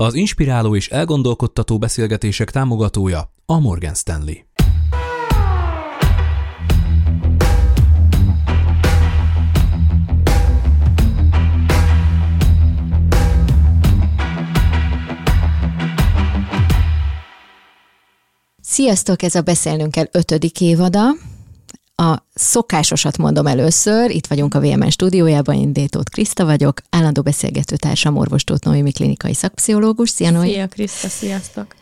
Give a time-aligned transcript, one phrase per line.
[0.00, 4.34] Az inspiráló és elgondolkodtató beszélgetések támogatója a Morgan Stanley.
[18.60, 21.29] Sziasztok, ez a Beszélnünk kell ötödik évada.
[22.00, 27.76] A szokásosat mondom először, itt vagyunk a VMN stúdiójában, én Détót Kriszta vagyok, állandó beszélgető
[27.76, 30.10] társam orvos Tóth Noémi klinikai szakpszichológus.
[30.10, 30.52] Szia Noémi!
[30.52, 31.74] Szia Kriszta, sziasztok!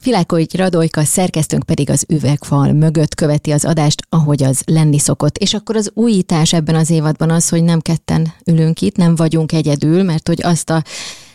[0.00, 5.38] Filákovics Radojka, szerkesztőnk pedig az üvegfal mögött követi az adást, ahogy az lenni szokott.
[5.38, 9.52] És akkor az újítás ebben az évadban az, hogy nem ketten ülünk itt, nem vagyunk
[9.52, 10.82] egyedül, mert hogy azt a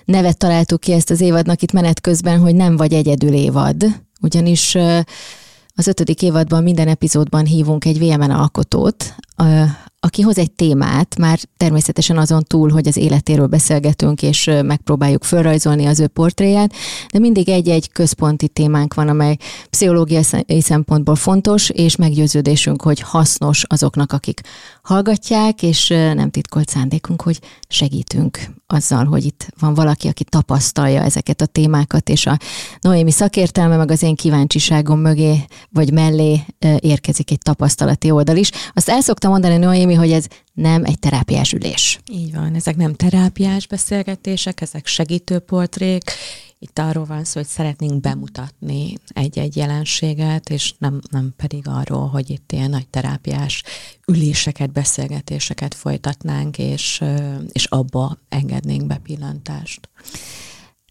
[0.05, 3.85] nevet találtuk ki ezt az évadnak itt menet közben, hogy nem vagy egyedül évad.
[4.21, 4.77] Ugyanis
[5.75, 9.15] az ötödik évadban minden epizódban hívunk egy VMN alkotót,
[9.99, 15.85] aki hoz egy témát, már természetesen azon túl, hogy az életéről beszélgetünk, és megpróbáljuk felrajzolni
[15.85, 16.73] az ő portréját,
[17.11, 19.37] de mindig egy-egy központi témánk van, amely
[19.69, 24.41] pszichológiai szempontból fontos, és meggyőződésünk, hogy hasznos azoknak, akik
[24.81, 28.39] hallgatják, és nem titkolt szándékunk, hogy segítünk
[28.71, 32.37] azzal, hogy itt van valaki, aki tapasztalja ezeket a témákat, és a
[32.81, 36.41] Noémi szakértelme, meg az én kíváncsiságom mögé, vagy mellé
[36.79, 38.51] érkezik egy tapasztalati oldal is.
[38.73, 41.99] Azt el szoktam mondani, Noémi, hogy ez nem egy terápiás ülés.
[42.11, 46.11] Így van, ezek nem terápiás beszélgetések, ezek segítőportrék,
[46.63, 52.29] itt arról van szó, hogy szeretnénk bemutatni egy-egy jelenséget, és nem, nem pedig arról, hogy
[52.29, 53.63] itt ilyen nagy terápiás
[54.07, 57.03] üléseket, beszélgetéseket folytatnánk, és,
[57.51, 59.89] és abba engednénk be pillantást.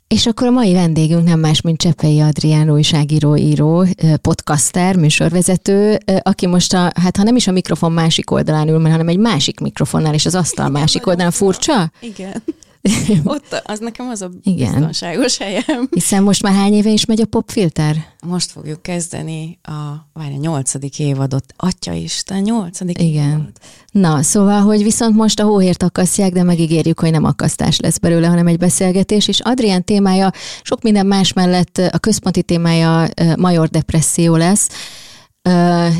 [0.06, 3.86] És akkor a mai vendégünk nem más, mint Cseppei Adrián újságíró, író,
[4.20, 9.08] podcaster, műsorvezető, aki most a, hát ha nem is a mikrofon másik oldalán ül, hanem
[9.08, 11.30] egy másik mikrofonnál, és az asztal Igen, másik oldalán.
[11.30, 11.92] Furcsa?
[12.00, 12.42] Igen.
[13.24, 14.72] Ott az nekem az a Igen.
[14.72, 15.88] biztonságos helyem.
[15.90, 17.96] Hiszen most már hány éve is megy a popfilter?
[18.26, 21.44] Most fogjuk kezdeni a, várj, a nyolcadik évadot.
[21.56, 23.28] Atya Isten, nyolcadik Igen.
[23.28, 23.52] Évad.
[23.90, 28.26] Na, szóval, hogy viszont most a hóhért akasztják, de megígérjük, hogy nem akasztás lesz belőle,
[28.26, 34.36] hanem egy beszélgetés, és Adrián témája sok minden más mellett a központi témája major depresszió
[34.36, 34.68] lesz,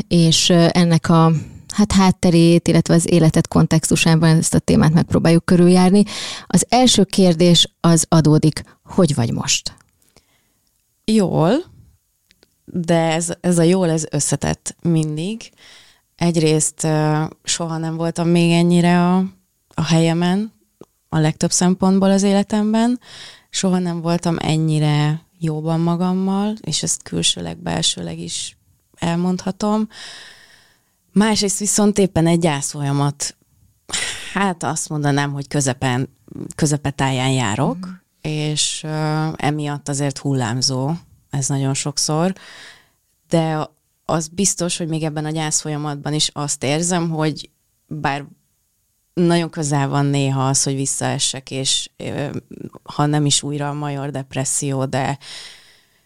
[0.09, 1.33] és ennek a
[1.73, 6.05] hát hátterét, illetve az életet kontextusában ezt a témát megpróbáljuk körüljárni.
[6.47, 9.75] Az első kérdés az adódik, hogy vagy most?
[11.05, 11.53] Jól,
[12.65, 15.51] de ez, ez a jól, ez összetett mindig.
[16.17, 16.87] Egyrészt
[17.43, 19.25] soha nem voltam még ennyire a,
[19.75, 20.53] a helyemen,
[21.09, 23.01] a legtöbb szempontból az életemben.
[23.51, 28.57] Soha nem voltam ennyire jóban magammal, és ezt külsőleg, belsőleg is
[28.95, 29.89] elmondhatom.
[31.13, 33.37] Másrészt viszont éppen egy gyászfolyamat,
[34.33, 36.09] hát azt mondanám, hogy közepen,
[36.55, 37.91] közepetáján járok, mm.
[38.21, 40.93] és uh, emiatt azért hullámzó
[41.31, 42.35] ez nagyon sokszor,
[43.29, 43.71] de
[44.05, 47.51] az biztos, hogy még ebben a gyászfolyamatban is azt érzem, hogy
[47.87, 48.25] bár
[49.15, 51.91] nagyon közel van néha az, hogy visszaessek, és
[52.83, 55.19] ha nem is újra a major depresszió, de,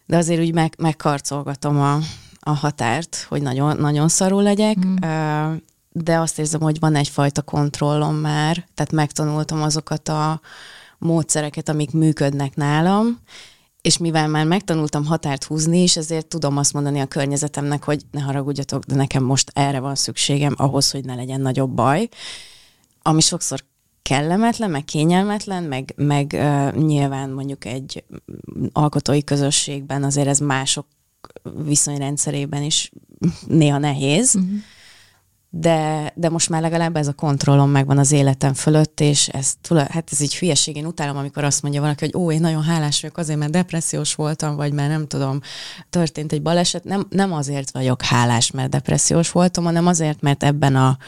[0.06, 1.98] de azért úgy meg, megkarcolgatom a,
[2.46, 4.94] a határt, hogy nagyon, nagyon szarul legyek, mm.
[5.90, 10.40] de azt érzem, hogy van egyfajta kontrollom már, tehát megtanultam azokat a
[10.98, 13.18] módszereket, amik működnek nálam,
[13.80, 18.20] és mivel már megtanultam határt húzni is, ezért tudom azt mondani a környezetemnek, hogy ne
[18.20, 22.08] haragudjatok, de nekem most erre van szükségem ahhoz, hogy ne legyen nagyobb baj,
[23.02, 23.64] ami sokszor
[24.02, 28.04] kellemetlen, meg kényelmetlen, meg, meg uh, nyilván mondjuk egy
[28.72, 30.86] alkotói közösségben azért ez mások
[31.64, 32.90] viszonyrendszerében is
[33.46, 34.50] néha nehéz, uh-huh.
[35.50, 40.08] de, de most már legalább ez a kontrollom megvan az életem fölött, és ez, hát
[40.12, 43.18] ez így hülyeség, én utálom, amikor azt mondja valaki, hogy ó, én nagyon hálás vagyok
[43.18, 45.40] azért, mert depressziós voltam, vagy mert nem tudom,
[45.90, 46.84] történt egy baleset.
[46.84, 50.98] Nem, nem azért vagyok hálás, mert depressziós voltam, hanem azért, mert ebben a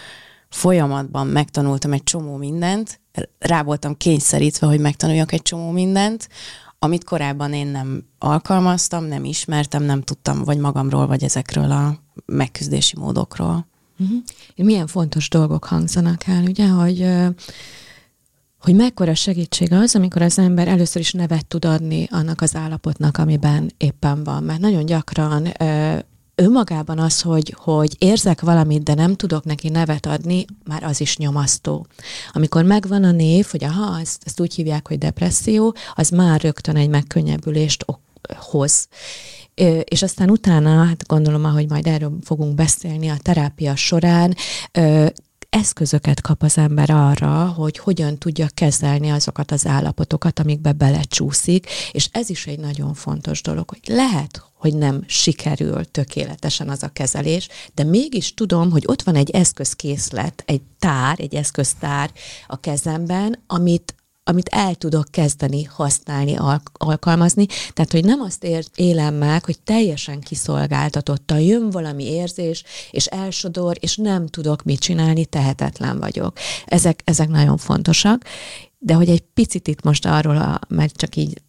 [0.48, 3.00] folyamatban megtanultam egy csomó mindent,
[3.38, 6.28] rá voltam kényszerítve, hogy megtanuljak egy csomó mindent,
[6.78, 12.96] amit korábban én nem alkalmaztam, nem ismertem, nem tudtam vagy magamról, vagy ezekről a megküzdési
[12.98, 13.66] módokról.
[13.98, 14.18] Uh-huh.
[14.56, 17.06] Milyen fontos dolgok hangzanak el, ugye, hogy
[18.60, 23.18] hogy mekkora segítség az, amikor az ember először is nevet tud adni annak az állapotnak,
[23.18, 24.42] amiben éppen van.
[24.42, 25.46] Mert nagyon gyakran
[26.36, 31.16] önmagában az, hogy, hogy érzek valamit, de nem tudok neki nevet adni, már az is
[31.16, 31.86] nyomasztó.
[32.32, 36.76] Amikor megvan a név, hogy aha, ezt, ezt úgy hívják, hogy depresszió, az már rögtön
[36.76, 37.84] egy megkönnyebbülést
[38.36, 38.88] hoz.
[39.84, 44.34] És aztán utána, hát gondolom, ahogy majd erről fogunk beszélni a terápia során,
[45.50, 52.08] eszközöket kap az ember arra, hogy hogyan tudja kezelni azokat az állapotokat, amikbe belecsúszik, és
[52.12, 57.48] ez is egy nagyon fontos dolog, hogy lehet, hogy nem sikerül tökéletesen az a kezelés,
[57.74, 62.10] de mégis tudom, hogy ott van egy eszközkészlet, egy tár, egy eszköztár
[62.46, 63.94] a kezemben, amit
[64.28, 67.46] amit el tudok kezdeni használni, al- alkalmazni.
[67.72, 73.76] Tehát, hogy nem azt ér- élem meg, hogy teljesen kiszolgáltatottan jön valami érzés, és elsodor,
[73.80, 76.38] és nem tudok mit csinálni, tehetetlen vagyok.
[76.64, 78.24] Ezek, ezek nagyon fontosak.
[78.78, 81.42] De hogy egy picit itt most arról, a, mert csak így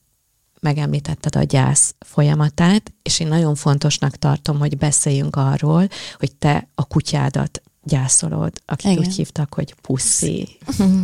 [0.59, 5.87] megemlítetted a gyász folyamatát, és én nagyon fontosnak tartom, hogy beszéljünk arról,
[6.17, 9.03] hogy te a kutyádat gyászolod, akik Igen.
[9.03, 10.47] úgy hívtak, hogy puszi.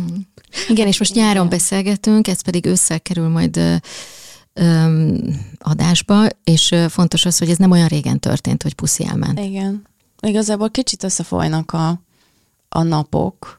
[0.68, 3.74] Igen, és most nyáron beszélgetünk, ez pedig ősszel kerül majd ö,
[4.52, 5.16] ö,
[5.58, 9.38] adásba, és fontos az, hogy ez nem olyan régen történt, hogy puszi elment.
[9.38, 9.86] Igen.
[10.20, 12.00] Igazából kicsit összefolynak a,
[12.68, 13.58] a napok,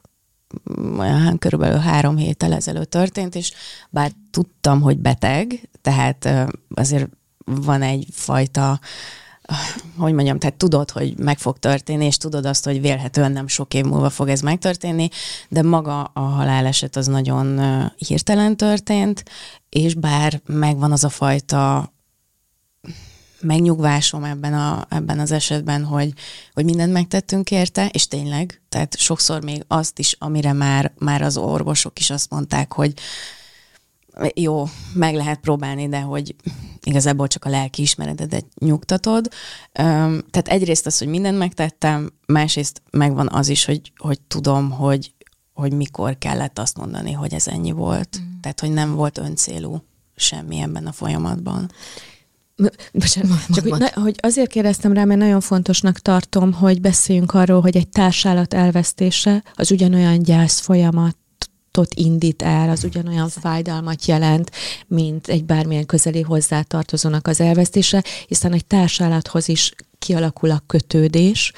[0.98, 3.52] olyan körülbelül három héttel ezelőtt történt, és
[3.90, 6.28] bár tudtam, hogy beteg, tehát
[6.74, 7.08] azért
[7.44, 8.80] van egyfajta
[9.96, 13.74] hogy mondjam, tehát tudod, hogy meg fog történni, és tudod azt, hogy vélhetően nem sok
[13.74, 15.08] év múlva fog ez megtörténni,
[15.48, 17.60] de maga a haláleset az nagyon
[17.96, 19.24] hirtelen történt,
[19.68, 21.92] és bár megvan az a fajta
[23.40, 26.12] megnyugvásom ebben, a, ebben az esetben, hogy,
[26.54, 31.36] hogy mindent megtettünk érte, és tényleg, tehát sokszor még azt is, amire már, már az
[31.36, 32.92] orvosok is azt mondták, hogy
[34.34, 36.34] jó, meg lehet próbálni, de hogy
[36.82, 39.28] igazából csak a lelki ismeretedet nyugtatod.
[39.72, 45.14] Tehát egyrészt az, hogy mindent megtettem, másrészt megvan az is, hogy, hogy tudom, hogy,
[45.54, 48.20] hogy mikor kellett azt mondani, hogy ez ennyi volt.
[48.20, 48.40] Mm.
[48.40, 49.82] Tehát, hogy nem volt öncélú
[50.16, 51.70] semmi ebben a folyamatban.
[52.92, 57.60] Bocsánat, csak hogy, na, hogy azért kérdeztem rá, mert nagyon fontosnak tartom, hogy beszéljünk arról,
[57.60, 61.16] hogy egy társállat elvesztése az ugyanolyan gyász folyamat
[61.94, 64.50] indít el, az ugyanolyan fájdalmat jelent,
[64.86, 71.52] mint egy bármilyen közeli hozzátartozónak az elvesztése, hiszen egy társállathoz is kialakul a kötődés,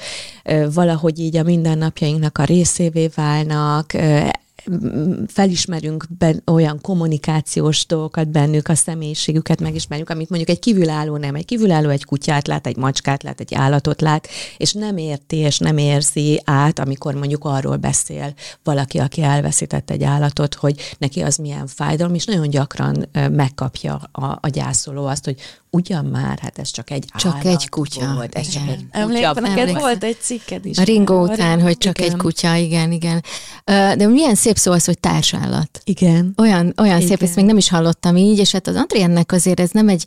[0.73, 3.93] valahogy így a mindennapjainknak a részévé válnak,
[5.27, 11.35] felismerünk ben, olyan kommunikációs dolgokat bennük, a személyiségüket megismerjük, amit mondjuk egy kívülálló nem.
[11.35, 14.27] Egy kívülálló egy kutyát lát, egy macskát lát, egy állatot lát,
[14.57, 18.33] és nem érti és nem érzi át, amikor mondjuk arról beszél
[18.63, 24.37] valaki, aki elveszített egy állatot, hogy neki az milyen fájdalom, és nagyon gyakran megkapja a,
[24.41, 28.35] a gyászoló azt, hogy ugyan már, hát ez csak egy Csak állat egy kutya, Volt,
[28.35, 29.41] ez csak egy Emlékszem, kutya.
[29.41, 29.81] neked emlékszem.
[29.81, 30.77] volt egy cikked is.
[30.77, 31.33] A ringó erről.
[31.33, 32.11] után, hogy csak igen.
[32.11, 33.23] egy kutya, igen, igen.
[33.65, 35.81] De milyen szép szó az, hogy társállat.
[35.83, 36.33] Igen.
[36.37, 37.27] Olyan, olyan szép, Igen.
[37.27, 40.05] ezt még nem is hallottam így, és hát az Adriennek azért ez nem egy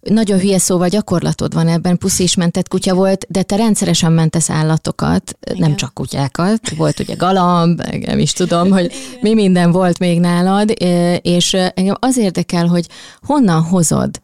[0.00, 4.50] nagyon hülye szóval gyakorlatod van ebben, puszi is mentett kutya volt, de te rendszeresen mentesz
[4.50, 5.58] állatokat, Igen.
[5.58, 10.72] nem csak kutyákat, volt ugye galamb, nem is tudom, hogy mi minden volt még nálad,
[11.22, 12.86] és engem az érdekel, hogy
[13.22, 14.20] honnan hozod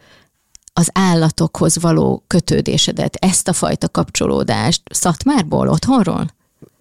[0.73, 6.27] az állatokhoz való kötődésedet, ezt a fajta kapcsolódást, Szatmárból, otthonról?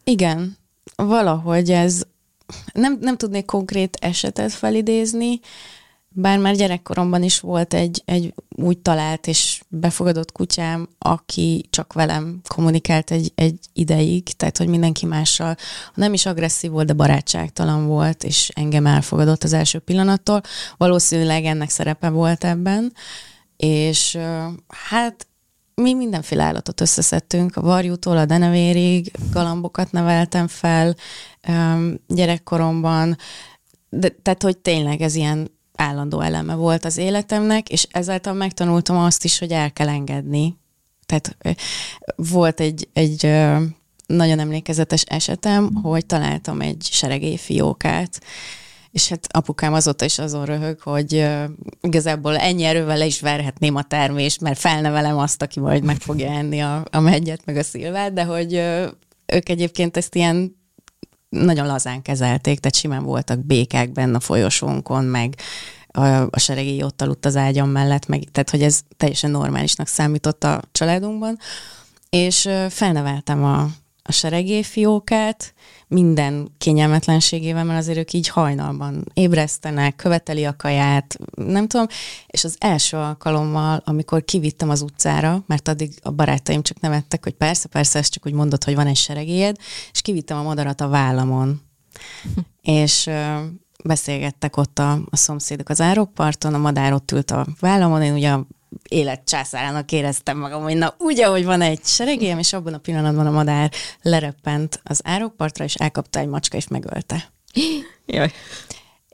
[0.03, 0.57] Igen,
[0.95, 2.03] valahogy ez,
[2.73, 5.39] nem, nem tudnék konkrét esetet felidézni,
[6.13, 12.41] bár már gyerekkoromban is volt egy, egy úgy talált és befogadott kutyám, aki csak velem
[12.47, 15.55] kommunikált egy, egy ideig, tehát hogy mindenki mással
[15.93, 20.41] nem is agresszív volt, de barátságtalan volt, és engem elfogadott az első pillanattól.
[20.77, 22.93] Valószínűleg ennek szerepe volt ebben,
[23.61, 24.17] és
[24.67, 25.27] hát
[25.75, 30.95] mi mindenféle állatot összeszedtünk, a varjútól a denevérig, galambokat neveltem fel
[32.07, 33.17] gyerekkoromban,
[33.89, 39.23] de, tehát hogy tényleg ez ilyen állandó eleme volt az életemnek, és ezáltal megtanultam azt
[39.23, 40.57] is, hogy el kell engedni.
[41.05, 41.37] Tehát
[42.15, 43.21] volt egy, egy
[44.05, 48.21] nagyon emlékezetes esetem, hogy találtam egy seregélyfiókát,
[48.91, 51.43] és hát apukám azóta is azon röhög, hogy uh,
[51.81, 56.31] igazából ennyi erővel le is verhetném a termést, mert felnevelem azt, aki majd meg fogja
[56.31, 58.87] enni a, a megyet, meg a szilvát, de hogy uh,
[59.25, 60.59] ők egyébként ezt ilyen
[61.29, 65.35] nagyon lazán kezelték, tehát simán voltak békák benne a folyosónkon, meg
[65.87, 70.43] a, a seregi ott aludt az ágyam mellett, meg, tehát hogy ez teljesen normálisnak számított
[70.43, 71.37] a családunkban,
[72.09, 73.67] és felneveltem a,
[74.03, 75.53] a seregélyfiókát,
[75.87, 81.87] minden kényelmetlenségével, mert azért ők így hajnalban ébresztenek, követeli a kaját, nem tudom,
[82.27, 87.33] és az első alkalommal, amikor kivittem az utcára, mert addig a barátaim csak nevettek, hogy
[87.33, 89.55] persze, persze, ezt csak úgy mondod, hogy van egy seregélyed,
[89.91, 91.61] és kivittem a madarat a vállamon.
[92.61, 93.09] és
[93.83, 98.31] beszélgettek ott a, a szomszédok az árokparton, a madár ott ült a vállamon, én ugye
[98.31, 98.47] a
[98.89, 103.31] életcsászárának éreztem magam, hogy na úgy, ahogy van egy seregém, és abban a pillanatban a
[103.31, 107.31] madár lereppent az árokpartra, és elkapta egy macska, és megölte.
[108.05, 108.31] Jaj.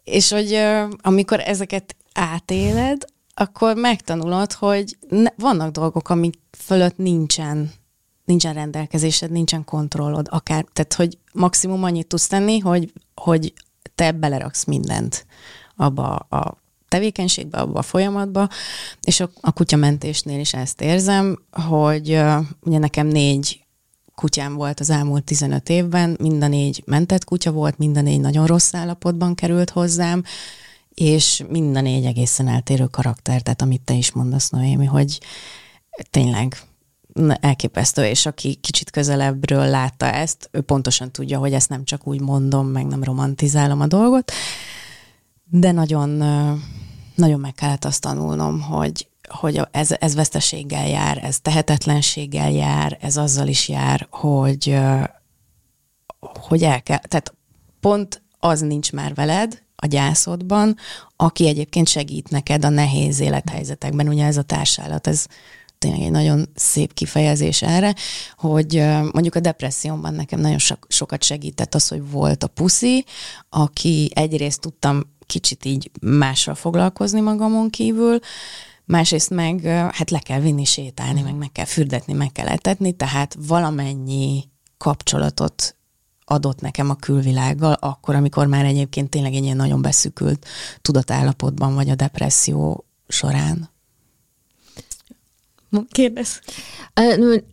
[0.04, 0.66] És hogy
[1.02, 7.72] amikor ezeket átéled, akkor megtanulod, hogy ne, vannak dolgok, amik fölött nincsen
[8.26, 13.54] nincsen rendelkezésed, nincsen kontrollod, akár, tehát hogy maximum annyit tudsz tenni, hogy, hogy
[13.96, 15.26] te beleraksz mindent
[15.76, 16.58] abba a
[16.88, 18.50] tevékenységbe, abba a folyamatba,
[19.02, 23.62] és a, a kutyamentésnél is ezt érzem, hogy uh, ugye nekem négy
[24.16, 28.20] kutyám volt az elmúlt 15 évben, mind a négy mentett kutya volt, mind a négy
[28.20, 30.24] nagyon rossz állapotban került hozzám,
[30.94, 35.20] és mind a négy egészen eltérő karakter, tehát amit te is mondasz, Noémi, hogy
[36.10, 36.58] tényleg
[37.40, 42.22] elképesztő, és aki kicsit közelebbről látta ezt, ő pontosan tudja, hogy ezt nem csak úgy
[42.22, 44.32] mondom, meg nem romantizálom a dolgot,
[45.50, 46.10] de nagyon,
[47.16, 53.18] nagyon meg kellett azt tanulnom, hogy, hogy ez, ez veszteséggel jár, ez tehetetlenséggel jár, ez
[53.18, 54.78] azzal is jár, hogy,
[56.20, 57.34] hogy el kell, tehát
[57.80, 60.76] pont az nincs már veled a gyászodban,
[61.16, 64.08] aki egyébként segít neked a nehéz élethelyzetekben.
[64.08, 65.26] Ugye ez a társállat, ez
[65.78, 67.96] tényleg egy nagyon szép kifejezés erre,
[68.36, 68.76] hogy
[69.12, 73.06] mondjuk a depressziómban nekem nagyon so- sokat segített az, hogy volt a puszi,
[73.50, 78.20] aki egyrészt tudtam kicsit így másra foglalkozni magamon kívül,
[78.86, 83.38] másrészt meg hát le kell vinni sétálni, meg meg kell fürdetni, meg kell etetni, tehát
[83.48, 84.44] valamennyi
[84.78, 85.76] kapcsolatot
[86.26, 90.46] adott nekem a külvilággal, akkor, amikor már egyébként tényleg egy ilyen nagyon beszükült
[90.82, 93.70] tudatállapotban vagy a depresszió során.
[95.92, 96.40] Kérdez.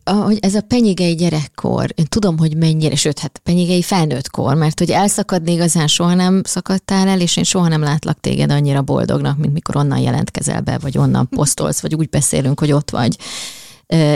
[0.05, 4.91] Hogy ez a penyigei gyerekkor, én tudom, hogy mennyire, sőt, hát penyigei felnőttkor, mert hogy
[4.91, 9.53] elszakadni igazán soha nem szakadtál el, és én soha nem látlak téged annyira boldognak, mint
[9.53, 13.17] mikor onnan jelentkezel be, vagy onnan posztolsz, vagy úgy beszélünk, hogy ott vagy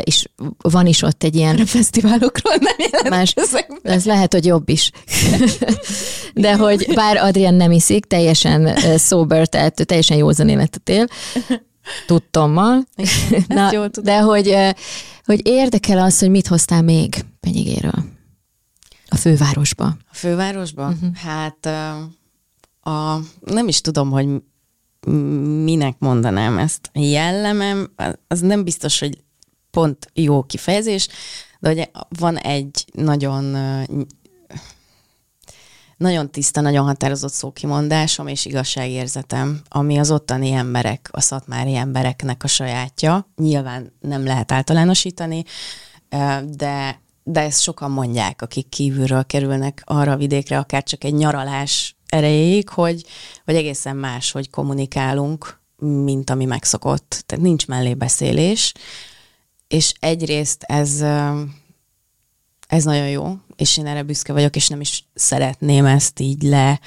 [0.00, 0.28] és
[0.58, 1.66] van is ott egy ilyen...
[1.66, 3.34] fesztiválokról nem más,
[3.82, 4.90] Ez lehet, hogy jobb is.
[6.34, 11.06] De hogy bár Adrian nem iszik, teljesen sober, tehát teljesen józan életet él,
[12.06, 12.84] tudtommal.
[13.48, 14.14] Na, jól tudom.
[14.14, 14.56] De hogy,
[15.24, 18.04] hogy érdekel az, hogy mit hoztál még Penyigéről
[19.08, 19.84] a fővárosba.
[19.84, 20.88] A fővárosba?
[20.88, 21.16] Uh-huh.
[21.16, 21.66] Hát
[22.80, 24.26] a, nem is tudom, hogy
[25.64, 26.90] minek mondanám ezt.
[26.92, 27.92] Jellemem,
[28.26, 29.18] az nem biztos, hogy
[29.70, 31.08] pont jó kifejezés,
[31.60, 33.56] de hogy van egy nagyon
[35.98, 42.46] nagyon tiszta, nagyon határozott szókimondásom és igazságérzetem, ami az ottani emberek, a szatmári embereknek a
[42.46, 43.28] sajátja.
[43.36, 45.44] Nyilván nem lehet általánosítani,
[46.44, 51.96] de, de ezt sokan mondják, akik kívülről kerülnek arra a vidékre, akár csak egy nyaralás
[52.06, 53.04] erejéig, hogy,
[53.44, 57.22] hogy egészen más, hogy kommunikálunk, mint ami megszokott.
[57.26, 58.72] Tehát nincs mellébeszélés,
[59.68, 61.00] és egyrészt ez,
[62.68, 66.80] ez nagyon jó, és én erre büszke vagyok, és nem is szeretném ezt így le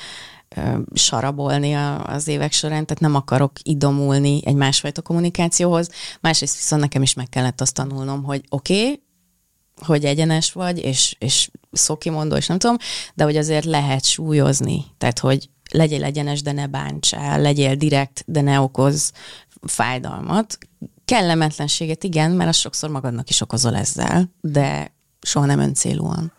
[0.93, 1.73] sarabolni
[2.03, 5.89] az évek során, tehát nem akarok idomulni egy másfajta kommunikációhoz.
[6.21, 9.03] Másrészt viszont nekem is meg kellett azt tanulnom, hogy oké, okay,
[9.85, 12.77] hogy egyenes vagy, és, és szókimondó, és nem tudom,
[13.13, 14.85] de hogy azért lehet súlyozni.
[14.97, 19.11] Tehát, hogy legyél egyenes, de ne bántsál, legyél direkt, de ne okoz
[19.61, 20.57] fájdalmat.
[21.05, 26.31] Kellemetlenséget igen, mert az sokszor magadnak is okozol ezzel, de soha nem öncélúan.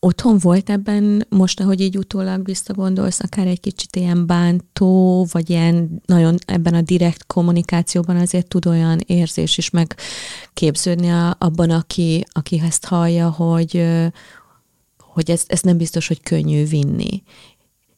[0.00, 6.02] Otthon volt ebben, most, ahogy így utólag visszagondolsz, akár egy kicsit ilyen bántó, vagy ilyen
[6.06, 12.84] nagyon ebben a direkt kommunikációban azért tud olyan érzés is megképződni abban, aki, aki ezt
[12.84, 13.86] hallja, hogy,
[14.98, 17.22] hogy ez, ez nem biztos, hogy könnyű vinni.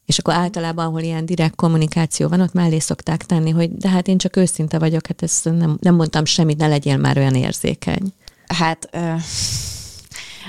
[0.06, 4.08] És akkor általában, ahol ilyen direkt kommunikáció van, ott mellé szokták tenni, hogy de hát
[4.08, 8.12] én csak őszinte vagyok, hát ezt nem, nem mondtam semmit, ne legyél már olyan érzékeny.
[8.46, 8.88] Hát...
[8.92, 9.20] Uh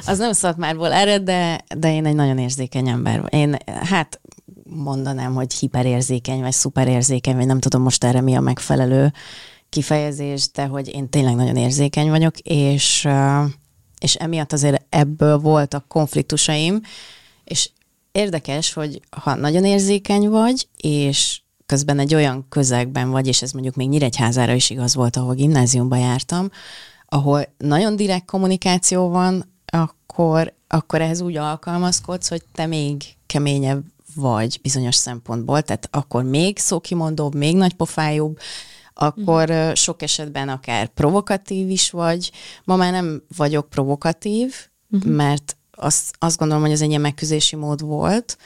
[0.08, 3.24] az nem Szatmárból ered, de, de én egy nagyon érzékeny ember.
[3.29, 4.22] Én, hát
[4.63, 9.13] mondanám, hogy hiperérzékeny, vagy szuperérzékeny, vagy nem tudom most erre mi a megfelelő
[9.70, 13.08] kifejezés, de hogy én tényleg nagyon érzékeny vagyok, és,
[14.00, 16.81] és emiatt azért ebből voltak konfliktusaim,
[17.43, 17.70] és
[18.12, 23.75] érdekes, hogy ha nagyon érzékeny vagy, és közben egy olyan közegben vagy, és ez mondjuk
[23.75, 26.50] még Nyíregyházára is igaz volt, ahol gimnáziumba jártam,
[27.05, 33.84] ahol nagyon direkt kommunikáció van, akkor, akkor ehhez úgy alkalmazkodsz, hogy te még keményebb
[34.16, 38.40] vagy bizonyos szempontból, tehát akkor még szókimondóbb, még nagypofájóbb,
[38.94, 39.74] akkor uh-huh.
[39.74, 42.32] sok esetben akár provokatív is vagy.
[42.63, 44.56] Ma már nem vagyok provokatív,
[44.90, 45.13] uh-huh.
[45.13, 48.38] mert azt, azt gondolom, hogy ez egy ilyen megküzési mód volt,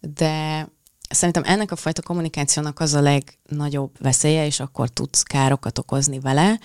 [0.00, 0.68] de
[1.08, 6.58] szerintem ennek a fajta kommunikációnak az a legnagyobb veszélye, és akkor tudsz károkat okozni vele,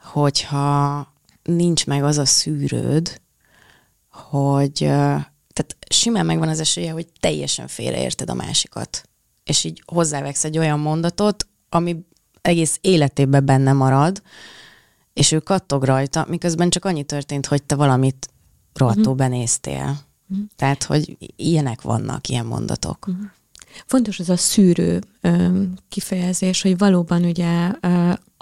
[0.00, 1.06] hogyha
[1.42, 3.20] nincs meg az a szűrőd,
[4.12, 4.72] hogy
[5.52, 9.08] tehát simán megvan az esélye, hogy teljesen félreérted a másikat.
[9.44, 11.96] És így hozzávegsz egy olyan mondatot, ami
[12.40, 14.22] egész életében benne marad,
[15.12, 18.28] és ő kattog rajta, miközben csak annyi történt, hogy te valamit
[18.72, 19.16] rohadtul uh-huh.
[19.16, 20.00] benéztél.
[20.28, 20.46] Uh-huh.
[20.56, 23.06] Tehát, hogy ilyenek vannak, ilyen mondatok.
[23.06, 23.24] Uh-huh.
[23.86, 25.00] Fontos az a szűrő
[25.88, 27.70] kifejezés, hogy valóban ugye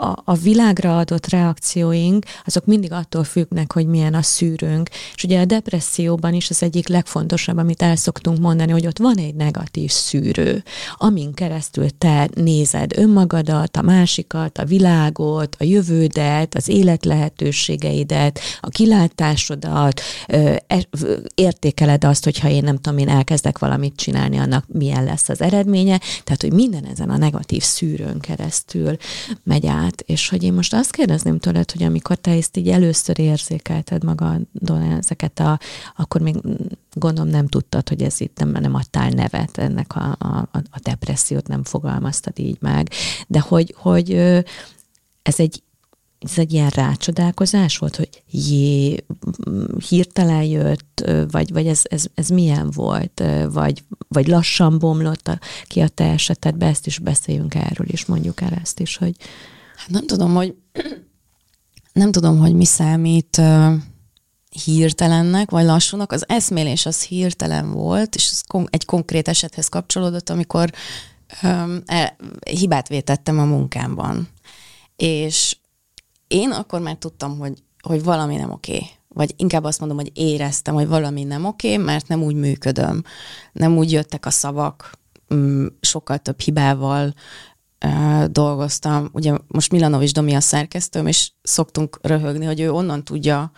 [0.00, 4.88] a, a világra adott reakcióink, azok mindig attól függnek, hogy milyen a szűrőnk.
[5.14, 9.16] És ugye a depresszióban is az egyik legfontosabb, amit el szoktunk mondani, hogy ott van
[9.16, 10.62] egy negatív szűrő,
[10.96, 18.68] amin keresztül te nézed önmagadat, a másikat, a világot, a jövődet, az élet lehetőségeidet, a
[18.68, 20.62] kilátásodat, e,
[21.34, 26.00] értékeled azt, hogyha én nem tudom, én elkezdek valamit csinálni, annak milyen lesz az eredménye.
[26.24, 28.96] Tehát, hogy minden ezen a negatív szűrőn keresztül
[29.42, 33.18] megy át és hogy én most azt kérdezném tőled, hogy amikor te ezt így először
[33.18, 35.58] érzékelted magadon ezeket a,
[35.96, 36.36] akkor még
[36.92, 41.48] gondolom nem tudtad, hogy ez itt nem, nem adtál nevet ennek a, a, a depressziót,
[41.48, 42.90] nem fogalmaztad így meg,
[43.26, 44.12] de hogy, hogy
[45.22, 45.62] ez egy
[46.20, 49.04] ez egy ilyen rácsodálkozás volt, hogy jé,
[49.88, 53.22] hirtelen jött, vagy, vagy ez, ez, ez milyen volt,
[53.52, 58.40] vagy, vagy lassan bomlott a, ki a te esetedbe, ezt is beszéljünk erről, és mondjuk
[58.40, 59.16] el ezt is, hogy,
[59.80, 60.54] Hát nem tudom, hogy
[61.92, 63.74] nem tudom, hogy mi számít uh,
[64.64, 66.12] hirtelennek, vagy lassúnak.
[66.12, 70.70] Az eszmélés az hirtelen volt, és ez kon- egy konkrét esethez kapcsolódott, amikor
[71.42, 72.16] um, el,
[72.50, 74.28] hibát vétettem a munkámban.
[74.96, 75.56] És
[76.30, 78.86] én akkor már tudtam, hogy, hogy valami nem oké.
[79.08, 83.02] Vagy inkább azt mondom, hogy éreztem, hogy valami nem oké, mert nem úgy működöm.
[83.52, 84.98] Nem úgy jöttek a szavak,
[85.34, 87.14] mm, sokkal több hibával,
[88.26, 93.50] dolgoztam, ugye most Milanovics Domi a szerkesztőm, és szoktunk röhögni, hogy ő onnan tudja,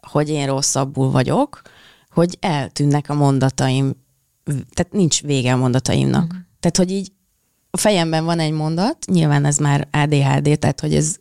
[0.00, 1.62] hogy én rosszabbul vagyok,
[2.10, 3.94] hogy eltűnnek a mondataim,
[4.44, 6.24] tehát nincs vége a mondataimnak.
[6.24, 6.38] Uh-huh.
[6.60, 7.12] Tehát, hogy így
[7.70, 11.16] a fejemben van egy mondat, nyilván ez már ADHD, tehát, hogy ez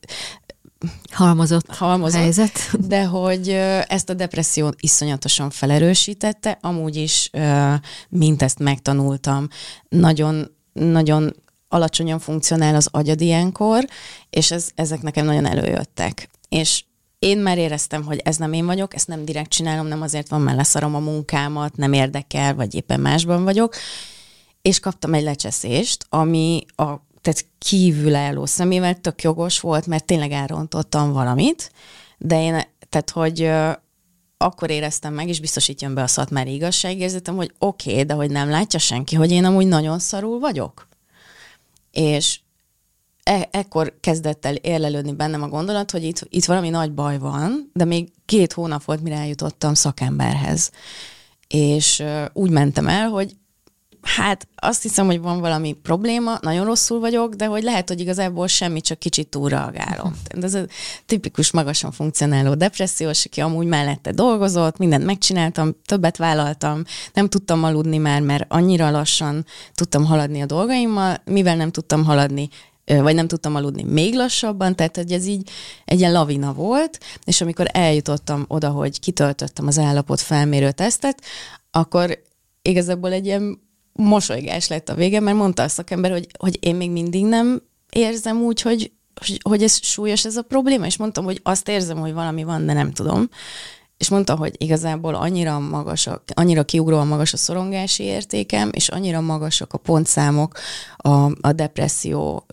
[1.11, 2.59] halmozott, halmozott helyzet.
[2.87, 3.49] De hogy
[3.87, 7.29] ezt a depressziót iszonyatosan felerősítette, amúgy is,
[8.09, 9.47] mint ezt megtanultam,
[9.89, 11.35] nagyon, nagyon
[11.67, 13.87] alacsonyan funkcionál az agyad ilyenkor,
[14.29, 16.29] és ez, ezek nekem nagyon előjöttek.
[16.49, 16.83] És
[17.19, 20.41] én már éreztem, hogy ez nem én vagyok, ezt nem direkt csinálom, nem azért van,
[20.41, 23.75] mert leszarom a munkámat, nem érdekel, vagy éppen másban vagyok,
[24.61, 31.11] és kaptam egy lecseszést, ami a tehát kívülálló szemével tök jogos volt, mert tényleg elrontottam
[31.11, 31.71] valamit,
[32.17, 33.51] de én, tehát hogy
[34.37, 38.49] akkor éreztem meg, és biztosítjam be a szatmári igazságérzetem, hogy oké, okay, de hogy nem
[38.49, 40.87] látja senki, hogy én amúgy nagyon szarul vagyok
[41.97, 42.39] és
[43.23, 47.71] e- ekkor kezdett el érlelődni bennem a gondolat, hogy itt, itt valami nagy baj van,
[47.73, 50.71] de még két hónap volt, mire eljutottam szakemberhez.
[51.47, 53.35] És uh, úgy mentem el, hogy
[54.15, 58.47] hát azt hiszem, hogy van valami probléma, nagyon rosszul vagyok, de hogy lehet, hogy igazából
[58.47, 60.15] semmi, csak kicsit túlreagálom.
[60.35, 60.65] De ez a
[61.05, 67.97] tipikus magasan funkcionáló depressziós, aki amúgy mellette dolgozott, mindent megcsináltam, többet vállaltam, nem tudtam aludni
[67.97, 72.49] már, mert annyira lassan tudtam haladni a dolgaimmal, mivel nem tudtam haladni,
[72.85, 75.49] vagy nem tudtam aludni még lassabban, tehát hogy ez így
[75.85, 81.21] egy ilyen lavina volt, és amikor eljutottam oda, hogy kitöltöttem az állapot felmérő tesztet,
[81.71, 82.21] akkor
[82.61, 83.66] igazából egy ilyen
[83.97, 88.41] mosolygás lett a vége, mert mondta a szakember, hogy, hogy én még mindig nem érzem
[88.41, 88.91] úgy, hogy,
[89.41, 92.73] hogy, ez súlyos ez a probléma, és mondtam, hogy azt érzem, hogy valami van, de
[92.73, 93.29] nem tudom.
[93.97, 99.21] És mondta, hogy igazából annyira magas, a, annyira kiugróan magas a szorongási értékem, és annyira
[99.21, 100.57] magasak a pontszámok
[100.97, 101.09] a,
[101.41, 102.45] a depresszió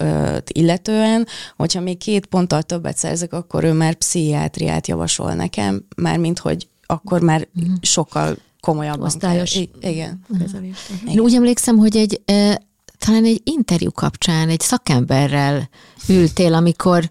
[0.52, 1.26] illetően,
[1.56, 7.20] hogyha még két ponttal többet szerzek, akkor ő már pszichiátriát javasol nekem, mármint hogy akkor
[7.20, 7.74] már mm.
[7.80, 9.06] sokkal komolyabban.
[9.06, 9.52] Osztályos.
[9.52, 9.92] Kell.
[9.92, 10.20] Igen.
[10.28, 10.50] Uh-huh.
[11.06, 12.62] Én úgy emlékszem, hogy egy e,
[12.98, 15.68] talán egy interjú kapcsán egy szakemberrel
[16.08, 17.10] ültél, amikor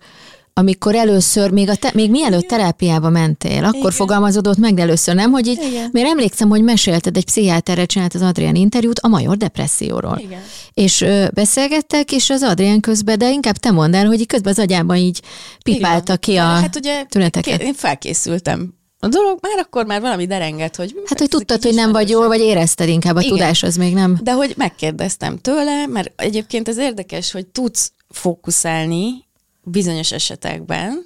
[0.56, 3.92] amikor először, még, a te, még mielőtt terápiába mentél, akkor Igen.
[3.92, 5.90] fogalmazódott meg, de először nem, hogy így, Igen.
[5.94, 10.20] mert emlékszem, hogy mesélted, egy pszichiáterre csinált az Adrián interjút a major depresszióról.
[10.24, 10.42] Igen.
[10.74, 14.60] És ö, beszélgettek, és az Adrián közben, de inkább te mondd el, hogy közben az
[14.60, 15.22] agyában így
[15.64, 16.20] pipálta Igen.
[16.20, 17.62] ki a hát ugye, tüneteket.
[17.62, 20.96] Én felkészültem a dolog már akkor már valami derengett, hogy...
[21.06, 23.32] Hát, hogy tudtad, hogy nem vagy jól, vagy érezted inkább a Igen.
[23.32, 24.20] tudás, az még nem...
[24.22, 29.26] De hogy megkérdeztem tőle, mert egyébként ez érdekes, hogy tudsz fókuszálni
[29.64, 31.06] bizonyos esetekben,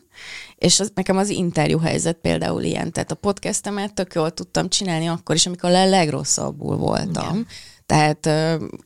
[0.55, 5.07] és az, nekem az interjú helyzet például ilyen, tehát a podcastemet tök jól tudtam csinálni
[5.07, 7.33] akkor is, amikor a legrosszabbul voltam.
[7.33, 7.47] Igen.
[7.85, 8.25] Tehát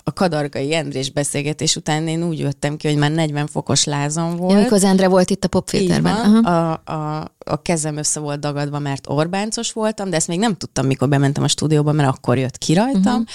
[0.04, 4.56] a kadargai Endrés beszélgetés után én úgy jöttem ki, hogy már 40 fokos lázam volt.
[4.56, 6.44] Amikor az Endre volt itt a popfilterben.
[6.46, 10.86] A, a, a kezem össze volt dagadva, mert Orbáncos voltam, de ezt még nem tudtam,
[10.86, 13.28] mikor bementem a stúdióba, mert akkor jött ki rajtam, uh-huh.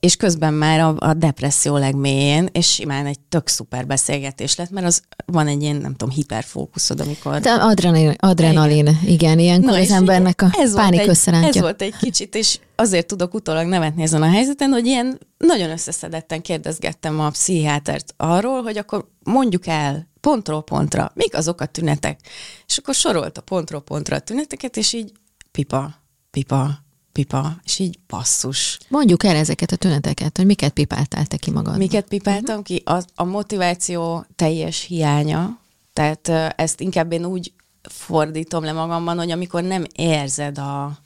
[0.00, 4.86] és közben már a, a depresszió legmélyén, és simán egy tök szuper beszélgetés lett, mert
[4.86, 7.40] az van egy ilyen, nem tudom, hiperfókuszod, amikor...
[7.40, 11.48] De adrenalin, adrenalin igen, igen ilyenkor Na, az embernek a ez pánik összerántja.
[11.48, 15.70] Ez volt egy kicsit, és azért tudok utólag nevetni ezen a helyzeten, hogy ilyen nagyon
[15.70, 22.20] összeszedetten kérdezgettem a pszichiátert arról, hogy akkor mondjuk el pontról pontra, mik azok a tünetek.
[22.66, 25.12] És akkor sorolt a pontról pontra a tüneteket, és így
[25.50, 25.94] pipa,
[26.30, 26.78] pipa,
[27.12, 28.78] pipa, és így passzus.
[28.88, 31.76] Mondjuk el ezeket a tüneteket, hogy miket pipáltál te ki magad.
[31.76, 32.64] Miket pipáltam uh-huh.
[32.64, 32.82] ki?
[32.84, 35.60] A, a motiváció teljes hiánya,
[35.92, 40.98] tehát ezt inkább én úgy fordítom le magamban, hogy amikor nem érzed a,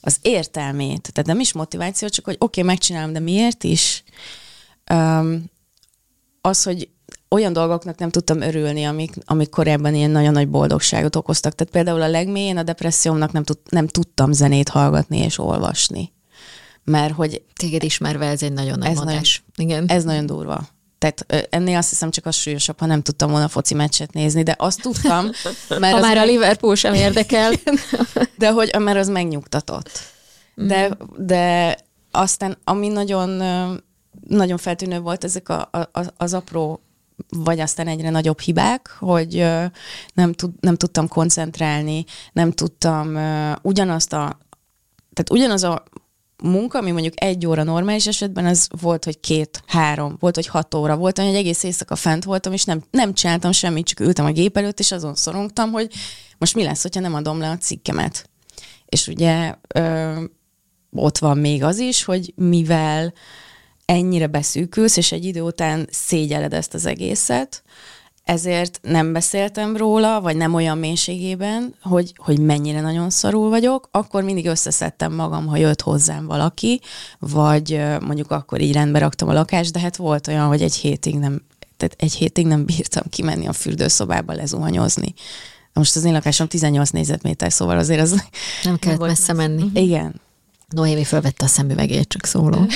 [0.00, 4.04] az értelmét, tehát nem is motiváció, csak hogy oké, okay, megcsinálom, de miért is?
[4.92, 5.44] Um,
[6.40, 6.88] az, hogy
[7.32, 11.54] olyan dolgoknak nem tudtam örülni, amik, amik korábban ilyen nagyon nagy boldogságot okoztak.
[11.54, 16.12] Tehát például a legmélyén a depressziómnak nem, tud, nem tudtam zenét hallgatni és olvasni.
[16.84, 17.42] Mert hogy...
[17.54, 19.42] Téged ismerve ez egy nagyon nagy ez mondás.
[19.56, 19.96] Nagyon, Igen.
[19.96, 20.68] Ez nagyon durva.
[20.98, 24.54] Tehát ennél azt hiszem csak az súlyosabb, ha nem tudtam volna foci meccset nézni, de
[24.58, 25.24] azt tudtam,
[25.68, 25.94] mert...
[25.94, 26.16] Ha már meg...
[26.16, 27.52] a Liverpool sem érdekel.
[28.38, 29.90] de hogy mert az megnyugtatott.
[30.54, 31.24] De, mm.
[31.26, 31.76] de
[32.10, 33.30] aztán, ami nagyon,
[34.28, 36.80] nagyon feltűnő volt, ezek a, a, az apró
[37.28, 39.46] vagy aztán egyre nagyobb hibák, hogy
[40.14, 43.18] nem, tud, nem tudtam koncentrálni, nem tudtam
[43.62, 44.38] ugyanazt a,
[45.12, 45.82] tehát ugyanaz a
[46.42, 50.74] munka, ami mondjuk egy óra normális esetben, az volt, hogy két, három, volt, hogy hat
[50.74, 50.96] óra.
[50.96, 54.56] Volt, hogy egész éjszaka fent voltam, és nem, nem csináltam semmit, csak ültem a gép
[54.56, 55.92] előtt, és azon szorongtam, hogy
[56.38, 58.30] most mi lesz, hogyha nem adom le a cikkemet.
[58.86, 60.22] És ugye ö,
[60.90, 63.12] ott van még az is, hogy mivel
[63.92, 67.62] ennyire beszűkülsz, és egy idő után szégyeled ezt az egészet,
[68.24, 74.22] ezért nem beszéltem róla, vagy nem olyan mélységében, hogy, hogy mennyire nagyon szarul vagyok, akkor
[74.22, 76.80] mindig összeszedtem magam, ha jött hozzám valaki,
[77.18, 81.18] vagy mondjuk akkor így rendbe raktam a lakást, de hát volt olyan, hogy egy hétig
[81.18, 81.42] nem,
[81.76, 85.14] tehát egy hétig nem bírtam kimenni a fürdőszobába lezuhanyozni.
[85.72, 88.24] Most az én lakásom 18 négyzetméter, szóval azért az...
[88.62, 89.70] Nem kellett messze menni.
[89.74, 90.20] Igen.
[90.68, 92.66] Noémi felvette a szemüvegét, csak szóló.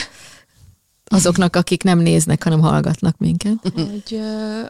[1.08, 3.56] azoknak, akik nem néznek, hanem hallgatnak minket.
[3.74, 4.60] Hogy, ö,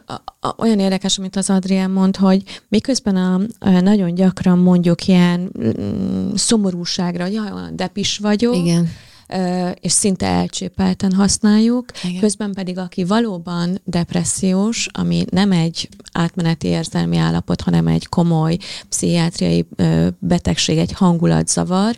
[0.57, 6.35] olyan érdekes, amit az Adrián mond, hogy miközben a, a nagyon gyakran mondjuk ilyen mm,
[6.35, 8.88] szomorúságra, hogy jaj, olyan depis vagyok, Igen
[9.81, 12.20] és szinte elcsépelten használjuk, Igen.
[12.20, 18.57] közben pedig aki valóban depressziós, ami nem egy átmeneti érzelmi állapot, hanem egy komoly
[18.88, 19.66] pszichiátriai
[20.18, 21.96] betegség, egy hangulatzavar,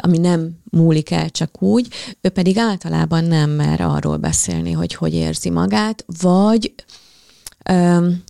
[0.00, 1.88] ami nem múlik el csak úgy,
[2.20, 6.74] ő pedig általában nem mer arról beszélni, hogy hogy érzi magát, vagy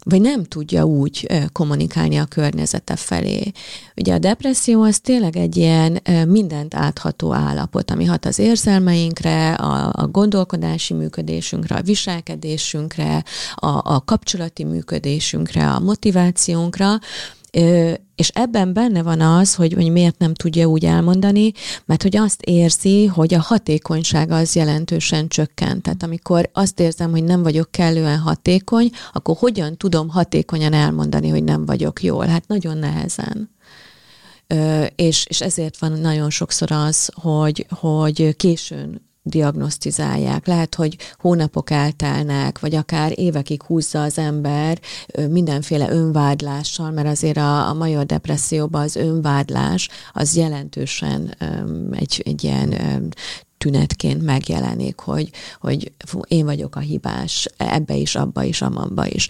[0.04, 3.50] vagy nem tudja úgy kommunikálni a környezete felé.
[3.96, 9.90] Ugye a depresszió az tényleg egy ilyen mindent átható állapot, ami hat az érzelmeinkre, a,
[9.92, 16.98] a gondolkodási működésünkre, a viselkedésünkre, a, a kapcsolati működésünkre, a motivációnkra,
[18.18, 21.52] és ebben benne van az, hogy, hogy miért nem tudja úgy elmondani,
[21.84, 25.82] mert hogy azt érzi, hogy a hatékonysága az jelentősen csökkent.
[25.82, 31.44] Tehát amikor azt érzem, hogy nem vagyok kellően hatékony, akkor hogyan tudom hatékonyan elmondani, hogy
[31.44, 32.26] nem vagyok jól?
[32.26, 33.50] Hát nagyon nehezen.
[34.46, 40.46] Ö, és, és ezért van nagyon sokszor az, hogy, hogy későn diagnosztizálják.
[40.46, 44.80] Lehet, hogy hónapok eltelnek, vagy akár évekig húzza az ember
[45.28, 51.34] mindenféle önvádlással, mert azért a, a major depresszióban az önvádlás az jelentősen
[51.92, 52.74] egy, egy ilyen
[53.58, 55.92] tünetként megjelenik, hogy, hogy
[56.28, 59.28] én vagyok a hibás ebbe is, abba is, amamba is.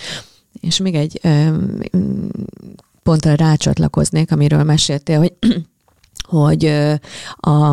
[0.61, 1.21] És még egy
[3.03, 5.33] pontra rácsatlakoznék, amiről meséltél, hogy
[6.29, 6.65] hogy
[7.37, 7.71] a,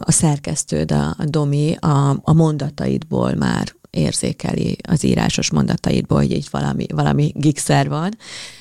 [0.00, 6.86] a szerkesztőd, a, Domi a, a mondataidból már érzékeli az írásos mondataidból, hogy így valami,
[6.94, 8.16] valami gigszer van,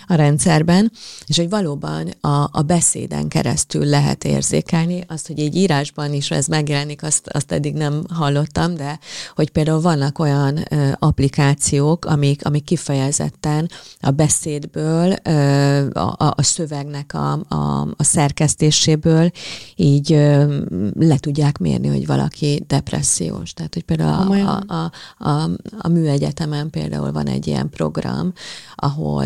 [0.07, 0.91] a rendszerben,
[1.25, 6.47] és hogy valóban a, a beszéden keresztül lehet érzékelni, azt, hogy egy írásban is ez
[6.47, 8.99] megjelenik, azt, azt eddig nem hallottam, de
[9.35, 17.13] hogy például vannak olyan ö, applikációk, amik, amik kifejezetten a beszédből, ö, a, a szövegnek
[17.13, 19.31] a, a, a szerkesztéséből
[19.75, 20.57] így ö,
[20.99, 23.53] le tudják mérni, hogy valaki depressziós.
[23.53, 24.91] Tehát, hogy például a, a, a,
[25.29, 28.33] a, a műegyetemen például van egy ilyen program,
[28.75, 29.25] ahol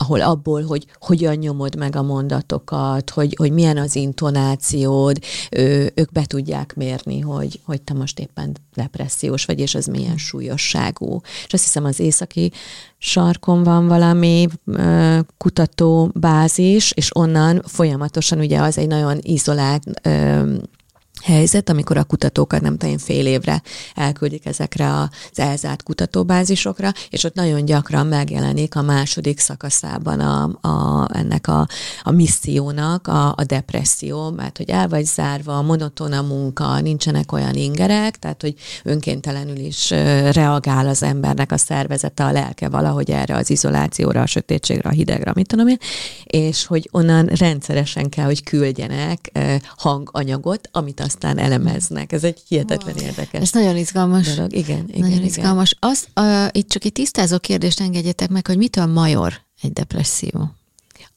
[0.00, 5.18] ahol abból, hogy hogyan nyomod meg a mondatokat, hogy, hogy milyen az intonációd,
[5.50, 10.16] ő, ők be tudják mérni, hogy, hogy te most éppen depressziós vagy, és ez milyen
[10.16, 11.20] súlyosságú.
[11.46, 12.52] És azt hiszem az északi
[12.98, 20.54] sarkon van valami ö, kutatóbázis, és onnan folyamatosan ugye az egy nagyon izolált ö,
[21.28, 23.62] helyzet, amikor a kutatókat nem tudom, fél évre
[23.94, 31.06] elküldik ezekre az elzárt kutatóbázisokra, és ott nagyon gyakran megjelenik a második szakaszában a, a,
[31.12, 31.68] ennek a,
[32.02, 37.54] a missziónak a, a depresszió, mert hogy el vagy zárva, monoton a munka, nincsenek olyan
[37.54, 39.90] ingerek, tehát hogy önkéntelenül is
[40.32, 45.32] reagál az embernek a szervezete, a lelke valahogy erre az izolációra, a sötétségre, a hidegre,
[45.34, 45.78] mit tudom én,
[46.24, 49.38] és hogy onnan rendszeresen kell, hogy küldjenek
[49.76, 52.12] hanganyagot, amit aztán elemeznek.
[52.12, 53.04] Ez egy hihetetlen wow.
[53.04, 53.40] érdekes.
[53.40, 54.34] Ez nagyon izgalmas.
[54.34, 54.52] Dolog.
[54.52, 55.24] Igen, igen, nagyon igen.
[55.24, 55.76] izgalmas.
[55.78, 60.50] Azt, uh, itt csak egy tisztázó kérdést engedjetek meg, hogy mitől major egy depresszió?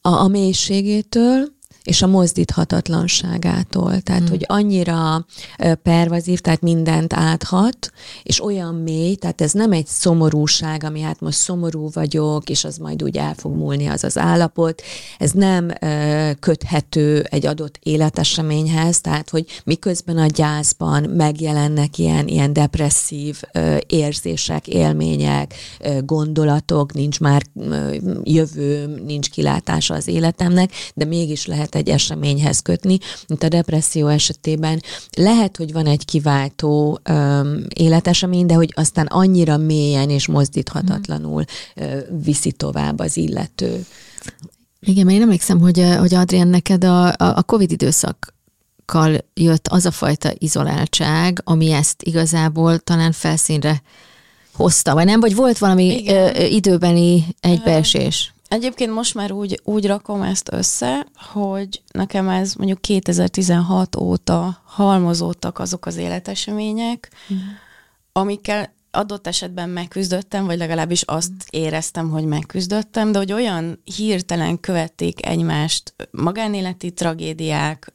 [0.02, 1.48] A, a mélységétől,
[1.84, 4.02] és a mozdíthatatlanságától.
[4.02, 4.30] Tehát, hmm.
[4.30, 5.26] hogy annyira
[5.84, 7.92] pervazív, tehát mindent áthat,
[8.24, 12.78] és olyan mély, tehát ez nem egy szomorúság, ami hát most szomorú vagyok, és az
[12.78, 14.82] majd úgy el fog múlni az az állapot.
[15.18, 15.74] Ez nem
[16.40, 23.42] köthető egy adott életeseményhez, tehát, hogy miközben a gyászban megjelennek ilyen, ilyen depresszív
[23.88, 25.54] érzések, élmények,
[26.04, 27.42] gondolatok, nincs már
[28.24, 34.08] jövő, nincs kilátása az életemnek, de mégis lehet lehet egy eseményhez kötni, mint a depresszió
[34.08, 34.82] esetében.
[35.18, 41.44] Lehet, hogy van egy kiváltó öm, életesemény, de hogy aztán annyira mélyen és mozdíthatatlanul
[41.76, 43.86] ö, viszi tovább az illető.
[44.80, 48.34] Igen, mert én emlékszem, hogy, hogy Adrián, neked a, a COVID időszak
[49.34, 53.82] jött az a fajta izoláltság, ami ezt igazából talán felszínre
[54.54, 55.20] hozta, vagy nem?
[55.20, 56.36] Vagy volt valami Igen.
[56.36, 58.34] ö, időbeni egybeesés?
[58.52, 65.60] Egyébként most már úgy, úgy rakom ezt össze, hogy nekem ez mondjuk 2016 óta halmozódtak
[65.60, 67.38] azok az életesemények, mm.
[68.12, 75.26] amikkel adott esetben megküzdöttem, vagy legalábbis azt éreztem, hogy megküzdöttem, de hogy olyan hirtelen követték
[75.26, 77.94] egymást magánéleti tragédiák,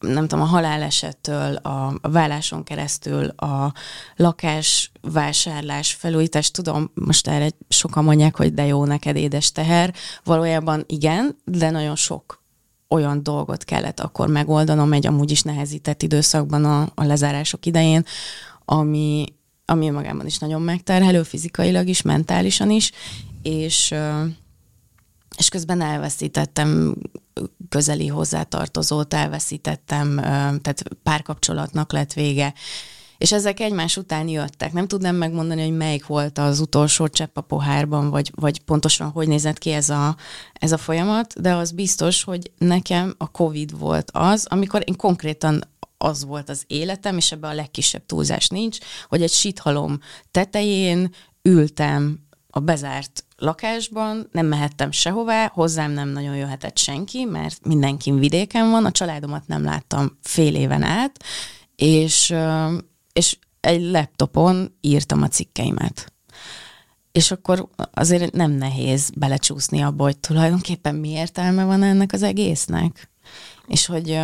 [0.00, 3.72] nem tudom, a halálesettől, a, a válláson keresztül, a
[4.16, 11.36] lakásvásárlás, felújítás, tudom, most erre sokan mondják, hogy de jó neked édes teher, valójában igen,
[11.44, 12.42] de nagyon sok
[12.88, 18.04] olyan dolgot kellett akkor megoldanom egy amúgy is nehezített időszakban a, a lezárások idején,
[18.64, 19.24] ami,
[19.64, 22.92] ami magában is nagyon megterhelő, fizikailag is, mentálisan is,
[23.42, 23.94] és
[25.36, 26.94] és közben elveszítettem
[27.68, 32.54] közeli hozzátartozót, elveszítettem, tehát párkapcsolatnak lett vége.
[33.18, 34.72] És ezek egymás után jöttek.
[34.72, 39.28] Nem tudnám megmondani, hogy melyik volt az utolsó csepp a pohárban, vagy, vagy pontosan hogy
[39.28, 40.16] nézett ki ez a,
[40.52, 45.64] ez a folyamat, de az biztos, hogy nekem a COVID volt az, amikor én konkrétan
[45.98, 49.98] az volt az életem, és ebben a legkisebb túlzás nincs, hogy egy sithalom
[50.30, 52.18] tetején ültem
[52.50, 58.84] a bezárt lakásban, nem mehettem sehová, hozzám nem nagyon jöhetett senki, mert mindenkin vidéken van,
[58.84, 61.24] a családomat nem láttam fél éven át,
[61.76, 62.34] és,
[63.12, 66.12] és egy laptopon írtam a cikkeimet.
[67.12, 73.10] És akkor azért nem nehéz belecsúszni abba, hogy tulajdonképpen mi értelme van ennek az egésznek.
[73.66, 74.20] És hogy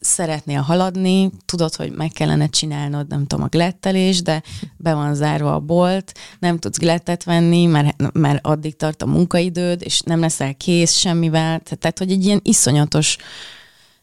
[0.00, 4.42] szeretnél haladni, tudod, hogy meg kellene csinálnod, nem tudom, a glettelés, de
[4.76, 9.82] be van zárva a bolt, nem tudsz glettet venni, mert, mert addig tart a munkaidőd,
[9.82, 11.60] és nem leszel kész semmivel.
[11.60, 13.16] Tehát, hogy egy ilyen iszonyatos,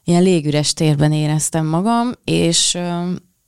[0.04, 2.78] ilyen légüres térben éreztem magam, és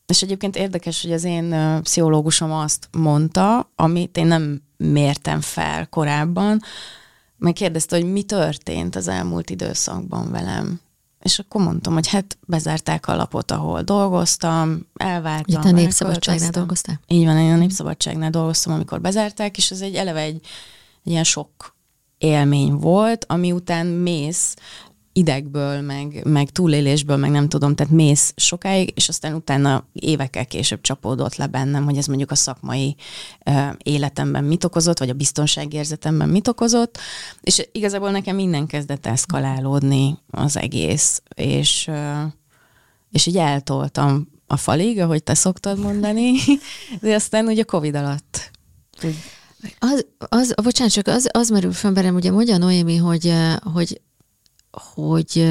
[0.07, 6.61] és egyébként érdekes, hogy az én pszichológusom azt mondta, amit én nem mértem fel korábban,
[7.37, 10.79] megkérdezte, hogy mi történt az elmúlt időszakban velem.
[11.27, 15.43] És akkor mondtam, hogy hát bezárták a lapot, ahol dolgoztam, elváltam.
[15.47, 16.99] Ugye te a Népszabadságnál dolgoztál?
[17.07, 20.41] Így van, én a Népszabadságnál dolgoztam, amikor bezárták, és ez egy eleve egy,
[21.03, 21.75] egy ilyen sok
[22.17, 24.55] élmény volt, ami után mész
[25.17, 30.81] idegből, meg, meg túlélésből, meg nem tudom, tehát mész sokáig, és aztán utána évekkel később
[30.81, 32.95] csapódott le bennem, hogy ez mondjuk a szakmai
[33.45, 36.97] uh, életemben mit okozott, vagy a biztonságérzetemben mit okozott,
[37.41, 42.31] és igazából nekem minden kezdett eszkalálódni az egész, és, uh,
[43.11, 46.31] és így eltoltam a falig, ahogy te szoktad mondani,
[47.01, 48.51] de aztán ugye Covid alatt
[49.79, 53.33] az, az, bocsánat, csak az, az merül fönn bennem, ugye mondja Noémi, hogy,
[53.73, 54.01] hogy
[54.93, 55.47] hogy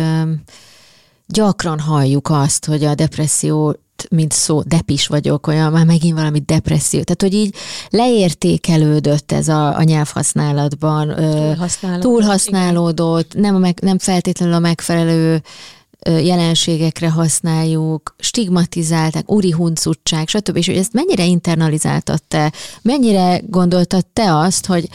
[1.27, 3.77] gyakran halljuk azt, hogy a depresszió
[4.11, 7.03] mint szó, depis vagyok, olyan már megint valami depresszió.
[7.03, 7.55] Tehát, hogy így
[7.91, 11.15] leértékelődött ez a, a nyelvhasználatban.
[11.15, 12.03] Túlhasználódott.
[12.03, 15.43] Túlhasználódott, nem, a meg, nem feltétlenül a megfelelő
[16.09, 20.57] jelenségekre használjuk, stigmatizálták, úri huncutság, stb.
[20.57, 22.53] És hogy ezt mennyire internalizáltad te?
[22.83, 24.89] Mennyire gondoltad te azt, hogy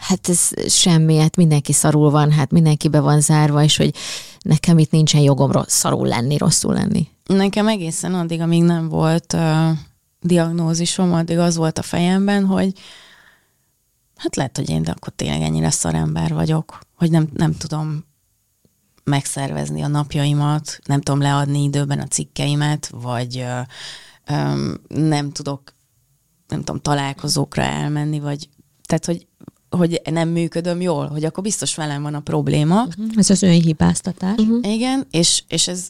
[0.00, 3.94] hát ez semmi, hát mindenki szarul van, hát mindenki be van zárva, és hogy
[4.42, 7.08] nekem itt nincsen jogom szarul lenni, rosszul lenni.
[7.26, 9.70] Nekem egészen addig, amíg nem volt uh,
[10.20, 12.72] diagnózisom, addig az volt a fejemben, hogy
[14.16, 18.04] hát lehet, hogy én akkor tényleg ennyire szarember vagyok, hogy nem, nem tudom
[19.04, 25.74] megszervezni a napjaimat, nem tudom leadni időben a cikkeimet, vagy uh, um, nem tudok,
[26.48, 28.48] nem tudom, találkozókra elmenni, vagy
[28.86, 29.26] tehát, hogy
[29.70, 32.82] hogy nem működöm jól, hogy akkor biztos velem van a probléma.
[32.82, 33.06] Uh-huh.
[33.16, 34.38] Ez az önhibáztatás.
[34.38, 34.72] Uh-huh.
[34.72, 35.88] Igen, és, és ez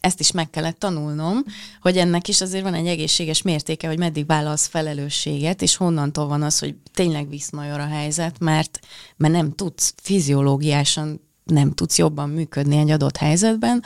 [0.00, 1.44] ezt is meg kellett tanulnom,
[1.80, 6.42] hogy ennek is azért van egy egészséges mértéke, hogy meddig vállalsz felelősséget, és honnantól van
[6.42, 8.78] az, hogy tényleg viszmajor a helyzet, mert,
[9.16, 13.82] mert nem tudsz fiziológiásan nem tudsz jobban működni egy adott helyzetben,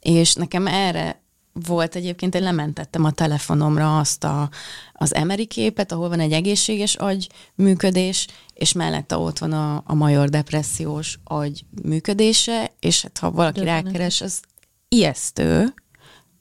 [0.00, 1.21] és nekem erre
[1.52, 4.48] volt egyébként, én lementettem a telefonomra azt a,
[4.92, 9.94] az emeri képet, ahol van egy egészséges agy működés, és mellette ott van a, a
[9.94, 14.40] major depressziós agy működése, és hát ha valaki De rákeres, az
[14.88, 15.74] ijesztő,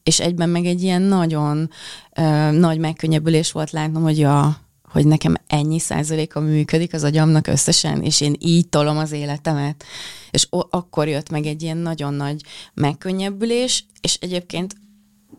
[0.04, 1.70] és egyben meg egy ilyen nagyon
[2.18, 8.02] uh, nagy megkönnyebbülés volt látnom, hogy a, hogy nekem ennyi százaléka működik az agyamnak összesen,
[8.04, 9.84] és én így tolom az életemet.
[10.32, 12.42] És akkor jött meg egy ilyen nagyon nagy
[12.74, 14.76] megkönnyebbülés, és egyébként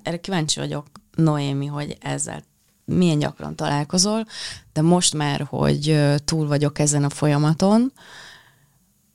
[0.02, 2.42] erre kíváncsi vagyok, Noémi, hogy ezzel
[2.84, 4.26] milyen gyakran találkozol,
[4.72, 7.92] de most már, hogy túl vagyok ezen a folyamaton,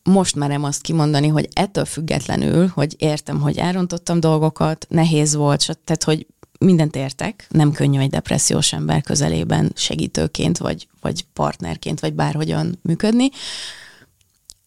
[0.03, 6.03] most merem azt kimondani, hogy ettől függetlenül, hogy értem, hogy elrontottam dolgokat, nehéz volt, tehát
[6.03, 6.27] hogy
[6.59, 13.29] mindent értek, nem könnyű egy depressziós ember közelében segítőként, vagy, vagy partnerként, vagy bárhogyan működni,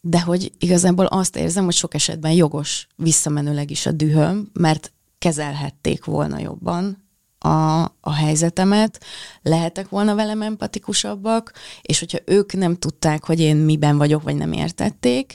[0.00, 6.04] de hogy igazából azt érzem, hogy sok esetben jogos visszamenőleg is a dühöm, mert kezelhették
[6.04, 9.00] volna jobban a, a helyzetemet,
[9.42, 11.52] lehetek volna velem empatikusabbak,
[11.82, 15.34] és hogyha ők nem tudták, hogy én miben vagyok, vagy nem értették,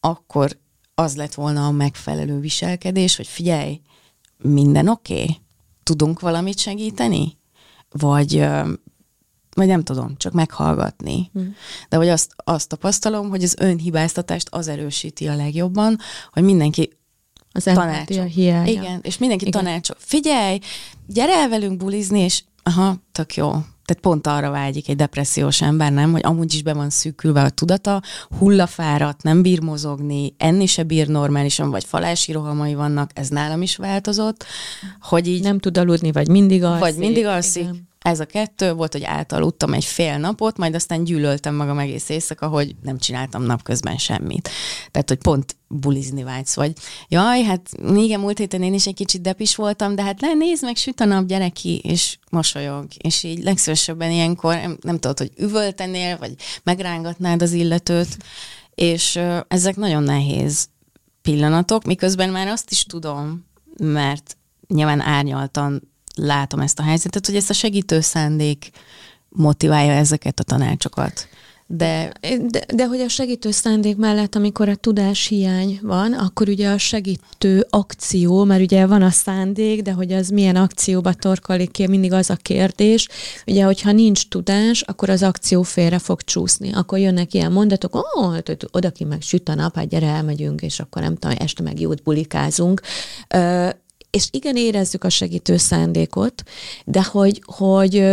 [0.00, 0.58] akkor
[0.94, 3.80] az lett volna a megfelelő viselkedés, hogy figyelj,
[4.38, 5.22] minden oké?
[5.22, 5.40] Okay?
[5.88, 7.38] tudunk valamit segíteni?
[7.90, 8.38] Vagy,
[9.54, 11.30] vagy nem tudom, csak meghallgatni.
[11.32, 11.54] Hmm.
[11.88, 15.98] De hogy azt, azt tapasztalom, hogy az önhibáztatást az erősíti a legjobban,
[16.32, 16.97] hogy mindenki
[17.52, 18.26] az tanácsok.
[18.26, 18.70] hiánya.
[18.70, 19.64] Igen, és mindenki Igen.
[19.64, 19.96] tanácsok.
[20.00, 20.58] Figyelj,
[21.06, 23.50] gyere el velünk bulizni, és aha, tök jó.
[23.84, 26.12] Tehát pont arra vágyik egy depressziós ember, nem?
[26.12, 28.02] Hogy amúgy is be van szűkülve a tudata,
[28.38, 33.76] hullafáradt, nem bír mozogni, enni se bír normálisan, vagy falási rohamai vannak, ez nálam is
[33.76, 34.44] változott,
[35.00, 35.42] hogy így...
[35.42, 36.80] Nem tud aludni, vagy mindig alszik.
[36.80, 37.62] Vagy mindig alszik.
[37.62, 37.87] Igen.
[38.08, 42.46] Ez a kettő volt, hogy átaludtam egy fél napot, majd aztán gyűlöltem magam egész éjszaka,
[42.46, 44.48] hogy nem csináltam napközben semmit.
[44.90, 46.72] Tehát, hogy pont bulizni vágysz, vagy
[47.08, 50.64] jaj, hát igen, múlt héten én is egy kicsit depis voltam, de hát le, nézd
[50.64, 52.86] meg, süt a nap, gyere ki, és mosolyog.
[52.98, 58.16] És így legszívesebben ilyenkor nem, nem tudod, hogy üvöltenél, vagy megrángatnád az illetőt,
[58.74, 60.68] és ö, ezek nagyon nehéz
[61.22, 63.46] pillanatok, miközben már azt is tudom,
[63.78, 64.36] mert
[64.68, 65.82] nyilván árnyaltan
[66.18, 68.70] látom ezt a helyzetet, hogy ezt a segítő szándék
[69.28, 71.28] motiválja ezeket a tanácsokat.
[71.70, 72.12] De...
[72.20, 76.78] de, de hogy a segítő szándék mellett, amikor a tudás hiány van, akkor ugye a
[76.78, 82.12] segítő akció, mert ugye van a szándék, de hogy az milyen akcióba torkolik ki, mindig
[82.12, 83.08] az a kérdés.
[83.46, 86.72] Ugye, hogyha nincs tudás, akkor az akció félre fog csúszni.
[86.72, 90.06] Akkor jönnek ilyen mondatok, ó, oh, hát, oda ki meg süt a nap, hát gyere,
[90.06, 92.80] elmegyünk, és akkor nem tudom, este meg jót bulikázunk
[94.10, 96.42] és igen, érezzük a segítő szándékot,
[96.84, 98.04] de hogy, hogy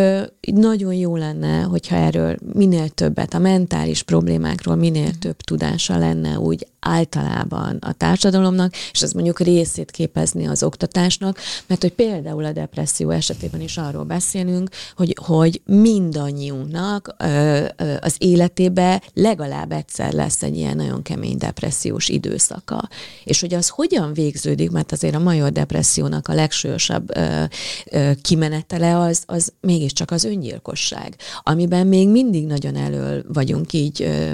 [0.42, 6.68] nagyon jó lenne, hogyha erről minél többet, a mentális problémákról minél több tudása lenne úgy
[6.86, 13.10] általában a társadalomnak, és ez mondjuk részét képezni az oktatásnak, mert hogy például a depresszió
[13.10, 20.56] esetében is arról beszélünk, hogy, hogy mindannyiunknak ö, ö, az életébe legalább egyszer lesz egy
[20.56, 22.90] ilyen nagyon kemény depressziós időszaka.
[23.24, 27.44] És hogy az hogyan végződik, mert azért a major depressziónak a legsúlyosabb ö,
[27.92, 34.34] ö, kimenetele az, az mégiscsak az öngyilkosság, amiben még mindig nagyon elől vagyunk így ö,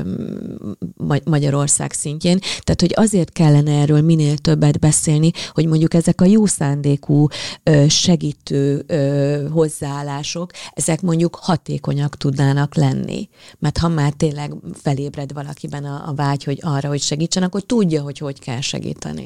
[1.24, 2.40] Magyarország szintjén.
[2.41, 7.27] Tehát, hogy azért kellene erről minél többet beszélni, hogy mondjuk ezek a jó szándékú
[7.88, 8.86] segítő
[9.51, 13.30] hozzáállások, ezek mondjuk hatékonyak tudnának lenni.
[13.59, 18.01] Mert ha már tényleg felébred valakiben a, a vágy, hogy arra, hogy segítsen, akkor tudja,
[18.01, 19.26] hogy hogy kell segíteni.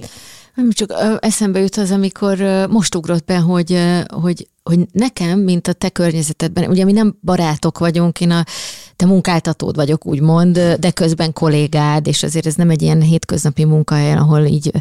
[0.56, 2.38] Nem csak eszembe jut az, amikor
[2.70, 7.78] most ugrott be, hogy, hogy, hogy nekem, mint a te környezetedben, ugye mi nem barátok
[7.78, 8.44] vagyunk, én a
[8.96, 14.14] te munkáltatód vagyok, úgymond, de közben kollégád, és azért ez nem egy ilyen hétköznapi munkahely,
[14.14, 14.72] ahol így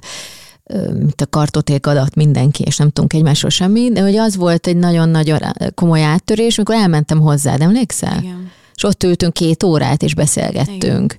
[0.93, 4.77] mint a kartoték adat mindenki, és nem tudunk egymásról semmi, de hogy az volt egy
[4.77, 5.41] nagyon-nagyon
[5.75, 8.19] komoly áttörés, amikor elmentem hozzá, emlékszel?
[8.23, 8.51] Igen.
[8.75, 11.13] És ott ültünk két órát, és beszélgettünk.
[11.13, 11.19] Igen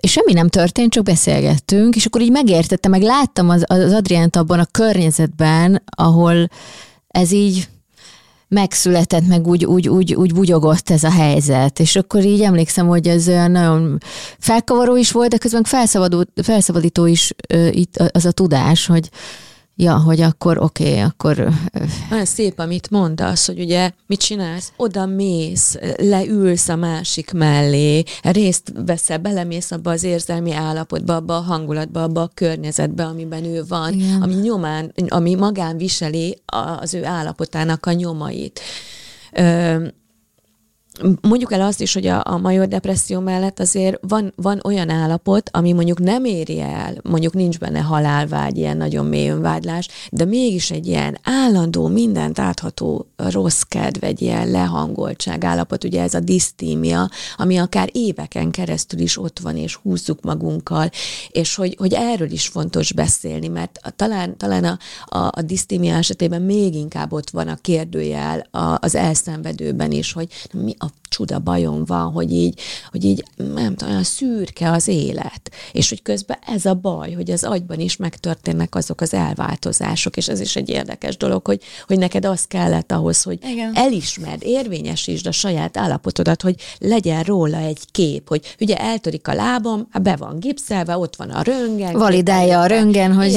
[0.00, 4.36] és semmi nem történt, csak beszélgettünk, és akkor így megértettem, meg láttam az, az Adriánt
[4.36, 6.48] abban a környezetben, ahol
[7.08, 7.68] ez így
[8.48, 11.80] megszületett, meg úgy, úgy, úgy, úgy bugyogott ez a helyzet.
[11.80, 13.98] És akkor így emlékszem, hogy ez olyan nagyon
[14.38, 15.64] felkavaró is volt, de közben
[16.42, 17.34] felszabadító is
[17.70, 19.10] itt az a tudás, hogy,
[19.80, 21.48] Ja, hogy akkor oké, okay, akkor...
[22.10, 24.72] Nagyon szép, amit mondasz, hogy ugye mit csinálsz?
[24.76, 31.40] Oda mész, leülsz a másik mellé, részt veszel, belemész abba az érzelmi állapotba, abba a
[31.40, 34.22] hangulatba, abba a környezetbe, amiben ő van, Igen.
[34.22, 36.42] ami nyomán, ami magán viseli
[36.80, 38.60] az ő állapotának a nyomait.
[41.20, 45.50] Mondjuk el azt is, hogy a, a major depresszió mellett azért van, van olyan állapot,
[45.52, 50.70] ami mondjuk nem éri el, mondjuk nincs benne halálvágy, ilyen nagyon mély önvágylás, de mégis
[50.70, 57.10] egy ilyen állandó, mindent átható rossz kedv, egy ilyen lehangoltság állapot, ugye ez a disztímia,
[57.36, 60.90] ami akár éveken keresztül is ott van, és húzzuk magunkkal,
[61.28, 64.78] és hogy, hogy erről is fontos beszélni, mert talán, talán a,
[65.18, 70.28] a, a disztímia esetében még inkább ott van a kérdőjel a, az elszenvedőben is, hogy
[70.52, 72.60] mi a csuda bajom van, hogy így,
[72.90, 75.50] hogy így nem tudom, olyan szürke az élet.
[75.72, 80.28] És hogy közben ez a baj, hogy az agyban is megtörténnek azok az elváltozások, és
[80.28, 83.74] ez is egy érdekes dolog, hogy, hogy neked az kellett ahhoz, hogy Igen.
[83.74, 89.88] elismerd, érvényesítsd a saját állapotodat, hogy legyen róla egy kép, hogy ugye eltörik a lábam,
[89.90, 91.92] hát be van gipszelve, ott van a röngen.
[91.92, 93.34] Validálja a röngen, hogy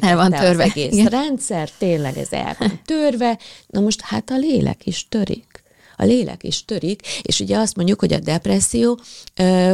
[0.00, 0.64] el van törve.
[0.64, 1.06] az egész Igen.
[1.06, 5.57] rendszer, tényleg ez el van törve, na most hát a lélek is törik
[5.98, 9.00] a lélek is törik, és ugye azt mondjuk, hogy a depresszió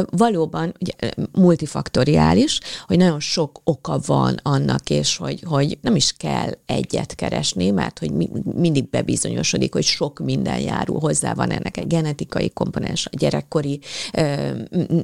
[0.09, 0.93] valóban ugye,
[1.31, 7.71] multifaktoriális, hogy nagyon sok oka van annak, és hogy, hogy nem is kell egyet keresni,
[7.71, 13.05] mert hogy mi, mindig bebizonyosodik, hogy sok minden járul hozzá, van ennek egy genetikai komponens,
[13.05, 13.79] a gyerekkori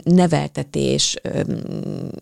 [0.03, 1.15] neveltetés,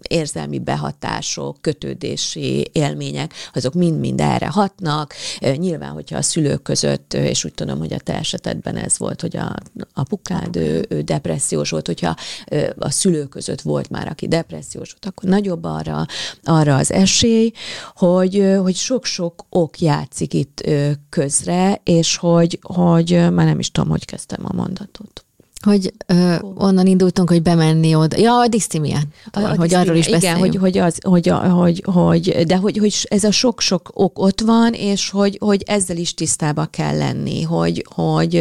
[0.08, 5.14] érzelmi behatások, kötődési élmények, azok mind-mind erre hatnak.
[5.56, 9.22] Nyilván, hogyha a szülők között, és úgy tudom, hogy a te esetedben ez ez volt,
[9.22, 9.56] hogy a
[9.94, 12.16] apukád ő, ő depressziós volt, hogyha
[12.78, 16.06] a szülők között volt már, aki depressziós volt, akkor nagyobb arra,
[16.44, 17.52] arra az esély,
[17.96, 20.70] hogy, hogy sok-sok ok játszik itt
[21.10, 25.24] közre, és hogy, hogy már nem is tudom, hogy kezdtem a mondatot.
[25.62, 28.18] Hogy ö, onnan indultunk, hogy bemenni oda.
[28.18, 28.99] Ja, a disztimia.
[29.32, 33.32] Hogy arról is Igen, hogy, hogy, az, hogy, hogy, hogy, de hogy, hogy ez a
[33.32, 38.34] sok-sok ok ott van, és hogy, hogy ezzel is tisztába kell lenni, hogy, hogy,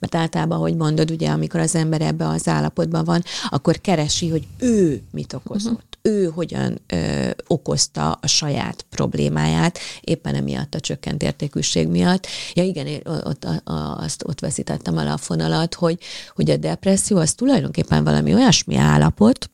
[0.00, 4.46] mert általában, hogy mondod, ugye, amikor az ember ebbe az állapotban van, akkor keresi, hogy
[4.58, 5.72] ő mit okozott.
[5.72, 12.26] Uh-huh ő hogyan ö, okozta a saját problémáját, éppen emiatt a csökkent értékűség miatt.
[12.54, 15.98] Ja igen, én ott, a, azt ott veszítettem el a fonalat, hogy,
[16.34, 19.50] hogy a depresszió az tulajdonképpen valami olyasmi állapot,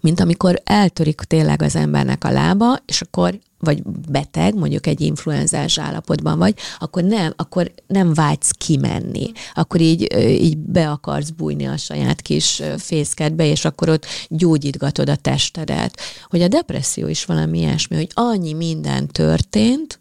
[0.00, 5.78] mint amikor eltörik tényleg az embernek a lába, és akkor vagy beteg, mondjuk egy influenzás
[5.78, 9.32] állapotban vagy, akkor nem, akkor nem vágysz kimenni.
[9.54, 15.16] Akkor így, így be akarsz bújni a saját kis fészkedbe, és akkor ott gyógyítgatod a
[15.16, 16.00] testedet.
[16.28, 20.00] Hogy a depresszió is valami ilyesmi, hogy annyi minden történt,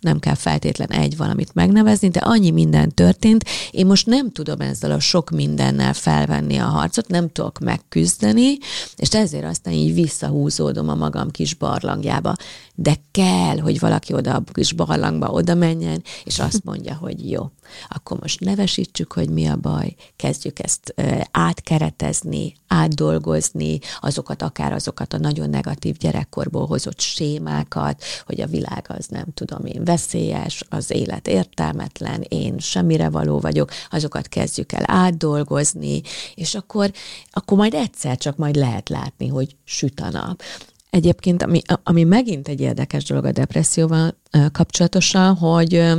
[0.00, 4.90] nem kell feltétlen egy valamit megnevezni, de annyi minden történt, én most nem tudom ezzel
[4.90, 8.58] a sok mindennel felvenni a harcot, nem tudok megküzdeni,
[8.96, 12.36] és ezért aztán így visszahúzódom a magam kis barlangjába.
[12.78, 17.50] De kell, hogy valaki oda a kis barlangba oda menjen, és azt mondja, hogy jó,
[17.88, 20.94] akkor most nevesítsük, hogy mi a baj, kezdjük ezt
[21.30, 29.06] átkeretezni, átdolgozni, azokat, akár azokat a nagyon negatív gyerekkorból hozott sémákat, hogy a világ az
[29.06, 36.02] nem tudom én veszélyes, az élet értelmetlen, én semmire való vagyok, azokat kezdjük el átdolgozni,
[36.34, 36.92] és akkor,
[37.30, 40.42] akkor majd egyszer csak majd lehet látni, hogy süt a nap.
[40.90, 44.16] Egyébként, ami, ami megint egy érdekes dolog a depresszióval
[44.52, 45.96] kapcsolatosan, hogy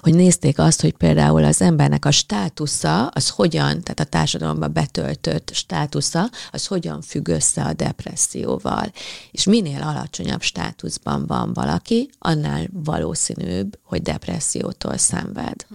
[0.00, 5.50] hogy nézték azt, hogy például az embernek a státusza, az hogyan, tehát a társadalomban betöltött
[5.54, 8.92] státusza, az hogyan függ össze a depresszióval.
[9.30, 15.66] És minél alacsonyabb státuszban van valaki, annál valószínűbb, hogy depressziótól szenved.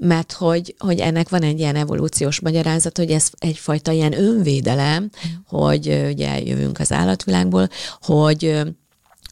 [0.00, 5.10] Mert hogy, hogy ennek van egy ilyen evolúciós magyarázat, hogy ez egyfajta ilyen önvédelem,
[5.46, 7.68] hogy ugye jövünk az állatvilágból,
[8.00, 8.62] hogy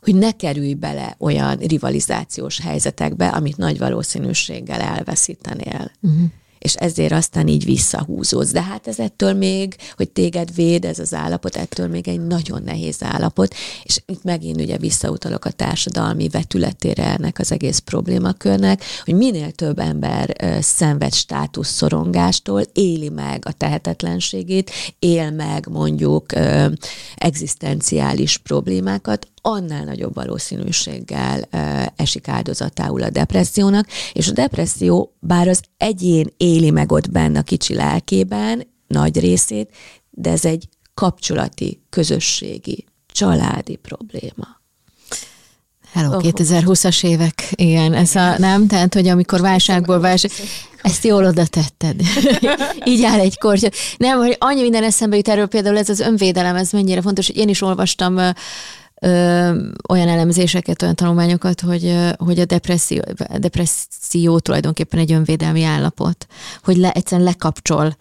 [0.01, 5.91] hogy ne kerülj bele olyan rivalizációs helyzetekbe, amit nagy valószínűséggel elveszítenél.
[6.01, 8.51] Uh-huh és ezért aztán így visszahúzódsz.
[8.51, 12.63] De hát ez ettől még, hogy téged véd ez az állapot, ettől még egy nagyon
[12.63, 19.15] nehéz állapot, és itt megint ugye visszautalok a társadalmi vetületére ennek az egész problémakörnek, hogy
[19.15, 26.27] minél több ember szenved státuszszorongástól, éli meg a tehetetlenségét, él meg mondjuk
[27.17, 31.49] egzisztenciális problémákat, annál nagyobb valószínűséggel
[31.97, 37.43] esik áldozatául a depressziónak, és a depresszió, bár az egyén éli meg ott benne a
[37.43, 39.71] kicsi lelkében, nagy részét,
[40.11, 44.61] de ez egy kapcsolati, közösségi, családi probléma.
[45.93, 46.23] Hello, oh.
[46.23, 48.67] 2020-as évek, igen, ez a, nem?
[48.67, 50.31] Tehát, hogy amikor válságból válság,
[50.83, 52.01] ezt jól oda tetted.
[52.85, 53.67] Így áll egy korty.
[53.97, 57.37] Nem, hogy annyi minden eszembe jut erről, például ez az önvédelem, ez mennyire fontos, hogy
[57.37, 58.19] én is olvastam
[59.01, 59.09] ö,
[59.89, 66.27] olyan elemzéseket, olyan tanulmányokat, hogy, hogy a depresszió, a depresszió tulajdonképpen egy önvédelmi állapot,
[66.63, 67.97] hogy le, egyszerűen lekapcsol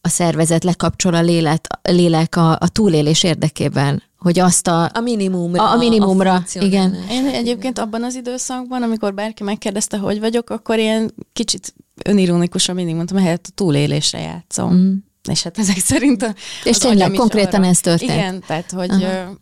[0.00, 4.90] a szervezet, lekapcsol a lélek, a, lélek a, a túlélés érdekében, hogy azt a...
[4.94, 5.62] A minimumra.
[5.62, 6.96] A, a minimumra, a igen.
[7.10, 12.72] Én egyébként abban az időszakban, amikor bárki megkérdezte, hogy vagyok, akkor ilyen kicsit önironikus a
[12.72, 14.74] mindig mondtam, helyett a túlélésre játszom.
[14.74, 14.92] Mm.
[15.30, 16.34] És hát ezek szerint a,
[16.64, 18.10] És tényleg konkrétan arra, ez történt.
[18.10, 19.36] Igen, tehát hogy Aha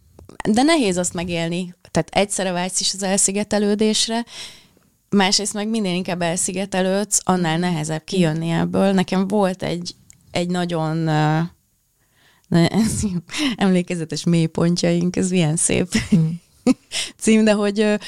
[0.50, 1.74] de nehéz azt megélni.
[1.90, 4.24] Tehát egyszerre vágysz is az elszigetelődésre,
[5.08, 8.92] másrészt meg minél inkább elszigetelődsz, annál nehezebb kijönni ebből.
[8.92, 9.94] Nekem volt egy,
[10.30, 10.96] egy nagyon
[12.48, 13.02] na, ez
[13.56, 16.28] emlékezetes mélypontjaink, ez milyen szép mm.
[17.18, 17.98] cím, de hogy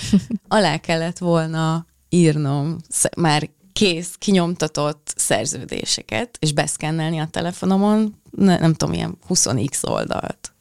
[0.49, 2.76] alá kellett volna írnom
[3.16, 10.53] már kész, kinyomtatott szerződéseket, és beszkennelni a telefonomon, ne, nem tudom, ilyen 20x oldalt.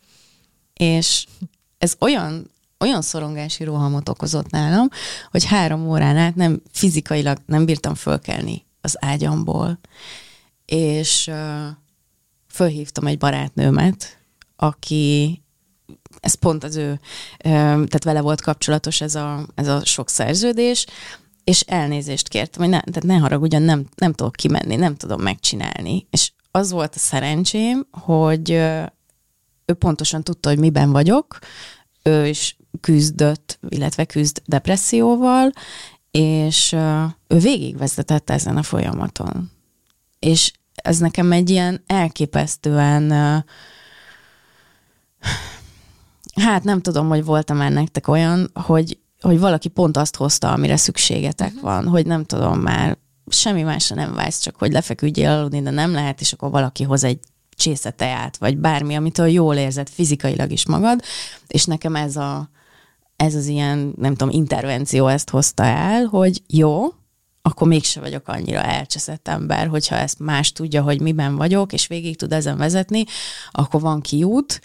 [0.74, 1.26] És
[1.78, 4.88] ez olyan, olyan szorongási rohamot okozott nálam,
[5.32, 9.80] hogy három órán át nem fizikailag nem bírtam fölkelni az ágyamból.
[10.66, 11.68] És uh,
[12.48, 14.18] fölhívtam egy barátnőmet,
[14.56, 15.42] aki
[16.20, 17.00] ez pont az ő,
[17.42, 20.86] tehát vele volt kapcsolatos ez a, ez a sok szerződés,
[21.44, 26.08] és elnézést kértem, hogy ne, tehát ne haragudjon, nem, nem tudok kimenni, nem tudom megcsinálni.
[26.10, 28.52] És az volt a szerencsém, hogy
[29.68, 31.40] ő pontosan tudta, hogy miben vagyok,
[32.04, 35.52] ő is küzdött, illetve küzd depresszióval,
[36.12, 36.74] és
[37.28, 39.52] ő végigvezetett ezen a folyamaton.
[40.20, 43.12] És ez nekem egy ilyen elképesztően
[46.42, 50.78] hát nem tudom, hogy voltam már nektek olyan, hogy, hogy valaki pont azt hozta, amire
[50.78, 51.62] szükségetek uh-huh.
[51.62, 52.98] van, hogy nem tudom már,
[53.30, 57.04] semmi másra nem vágysz, csak hogy lefeküdjél aludni, de nem lehet, és akkor valaki hoz
[57.04, 57.20] egy
[57.58, 61.02] csésze teát, vagy bármi, amitől jól érzed fizikailag is magad,
[61.48, 62.50] és nekem ez a
[63.16, 66.86] ez az ilyen, nem tudom, intervenció ezt hozta el, hogy jó,
[67.42, 72.18] akkor mégse vagyok annyira elcseszett ember, hogyha ezt más tudja, hogy miben vagyok, és végig
[72.18, 73.04] tud ezen vezetni,
[73.52, 74.62] akkor van kiút,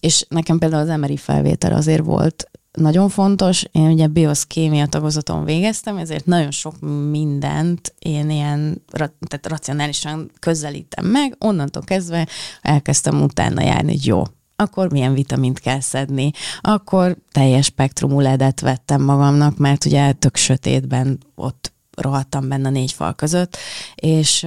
[0.00, 3.64] és nekem például az emeri felvétel azért volt nagyon fontos.
[3.72, 8.82] Én ugye bioszkémia tagozaton végeztem, ezért nagyon sok mindent én ilyen
[9.28, 11.36] tehát racionálisan közelítem meg.
[11.38, 12.26] Onnantól kezdve
[12.62, 14.22] elkezdtem utána járni, hogy jó,
[14.56, 21.18] akkor milyen vitamint kell szedni, akkor teljes spektrumú ledet vettem magamnak, mert ugye tök sötétben
[21.34, 23.56] ott rohadtam benne négy fal között,
[23.94, 24.46] és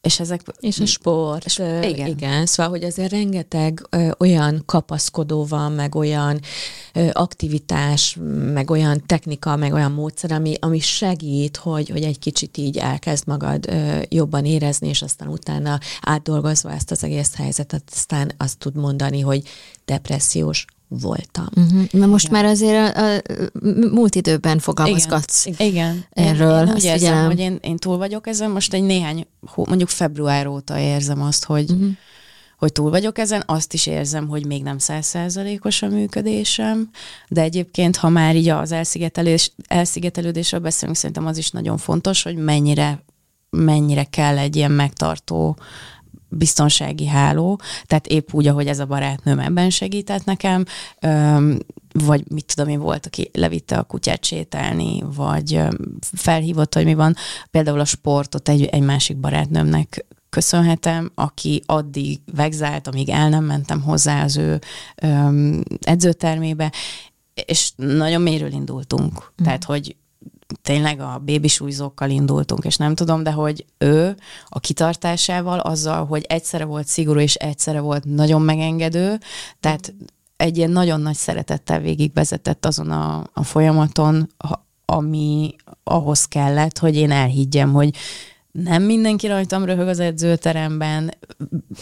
[0.00, 0.40] és ezek...
[0.60, 1.44] És a sport.
[1.44, 2.06] És, igen.
[2.06, 2.46] igen.
[2.46, 6.40] Szóval, hogy azért rengeteg ö, olyan kapaszkodó van, meg olyan
[6.92, 8.16] ö, aktivitás,
[8.52, 13.26] meg olyan technika, meg olyan módszer, ami, ami segít, hogy, hogy egy kicsit így elkezd
[13.26, 18.76] magad ö, jobban érezni, és aztán utána átdolgozva ezt az egész helyzetet, aztán azt tud
[18.76, 19.42] mondani, hogy
[19.84, 21.46] depressziós voltam.
[21.54, 21.90] Uh-huh.
[21.90, 22.40] Na most Igen.
[22.40, 23.20] már azért a, a,
[23.92, 25.66] múlt időben fogalmazgatsz Igen.
[25.66, 26.04] Igen.
[26.10, 26.60] erről.
[26.60, 30.46] Én, én úgy érzem, hogy én, én túl vagyok ezen, most egy néhány, mondjuk február
[30.46, 31.88] óta érzem azt, hogy, uh-huh.
[32.58, 36.90] hogy túl vagyok ezen, azt is érzem, hogy még nem százszázalékos a működésem,
[37.28, 42.36] de egyébként, ha már így az elszigetelés, elszigetelődésről beszélünk, szerintem az is nagyon fontos, hogy
[42.36, 43.04] mennyire,
[43.50, 45.56] mennyire kell egy ilyen megtartó
[46.28, 50.64] biztonsági háló, tehát épp úgy, ahogy ez a barátnőm ebben segített nekem,
[51.92, 55.60] vagy mit tudom én, volt, aki levitte a kutyát sétálni, vagy
[56.00, 57.14] felhívott, hogy mi van.
[57.50, 63.82] Például a sportot egy, egy másik barátnőmnek köszönhetem, aki addig vegzált, amíg el nem mentem
[63.82, 64.60] hozzá az ő
[65.02, 66.72] öm, edzőtermébe,
[67.46, 69.32] és nagyon mélyről indultunk.
[69.42, 69.44] Mm.
[69.44, 69.96] Tehát, hogy
[70.62, 74.16] tényleg a bébisújzókkal indultunk, és nem tudom, de hogy ő
[74.48, 79.18] a kitartásával, azzal, hogy egyszerre volt szigorú, és egyszerre volt nagyon megengedő,
[79.60, 79.94] tehát
[80.36, 84.30] egy ilyen nagyon nagy szeretettel végigvezetett azon a, a folyamaton,
[84.84, 87.94] ami ahhoz kellett, hogy én elhiggyem, hogy
[88.62, 91.14] nem mindenki rajtam röhög az edzőteremben.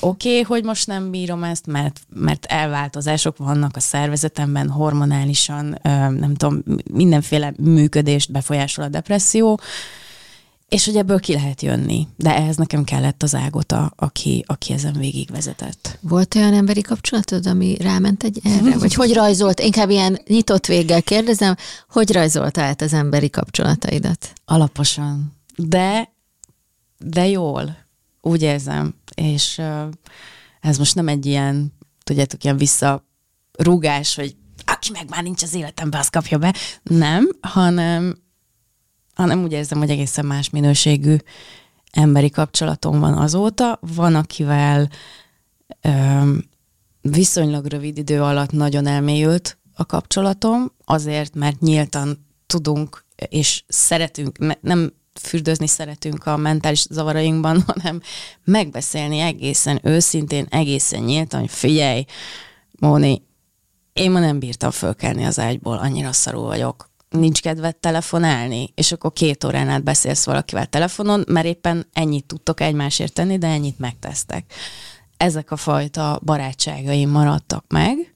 [0.00, 5.78] Oké, okay, hogy most nem bírom ezt, mert, mert elváltozások vannak a szervezetemben, hormonálisan,
[6.18, 6.62] nem tudom,
[6.92, 9.60] mindenféle működést befolyásol a depresszió,
[10.68, 12.06] és hogy ebből ki lehet jönni.
[12.16, 15.98] De ehhez nekem kellett az ágota, aki, aki ezen végigvezetett.
[16.00, 18.78] Volt olyan emberi kapcsolatod, ami ráment egy erre?
[18.78, 21.54] Vagy hogy rajzolt, inkább ilyen nyitott véggel kérdezem,
[21.88, 24.32] hogy rajzolt át az emberi kapcsolataidat?
[24.44, 25.34] Alaposan.
[25.56, 26.14] De
[26.98, 27.76] de jól,
[28.20, 29.62] úgy érzem, és
[30.60, 31.72] ez most nem egy ilyen,
[32.02, 36.54] tudjátok, ilyen visszarúgás, hogy aki meg már nincs az életemben, az kapja be.
[36.82, 38.18] Nem, hanem,
[39.14, 41.16] hanem úgy érzem, hogy egészen más minőségű
[41.92, 43.78] emberi kapcsolatom van azóta.
[43.80, 44.90] Van, akivel
[45.80, 46.32] ö,
[47.00, 54.92] viszonylag rövid idő alatt nagyon elmélyült a kapcsolatom, azért, mert nyíltan tudunk és szeretünk, nem
[55.18, 58.00] fürdőzni szeretünk a mentális zavarainkban, hanem
[58.44, 62.04] megbeszélni egészen őszintén, egészen nyíltan, hogy figyelj,
[62.78, 63.22] Móni,
[63.92, 66.90] én ma nem bírtam fölkelni az ágyból, annyira szarú vagyok.
[67.08, 72.60] Nincs kedved telefonálni, és akkor két órán át beszélsz valakivel telefonon, mert éppen ennyit tudtok
[72.60, 74.52] egymásért tenni, de ennyit megtesztek.
[75.16, 78.14] Ezek a fajta barátságaim maradtak meg,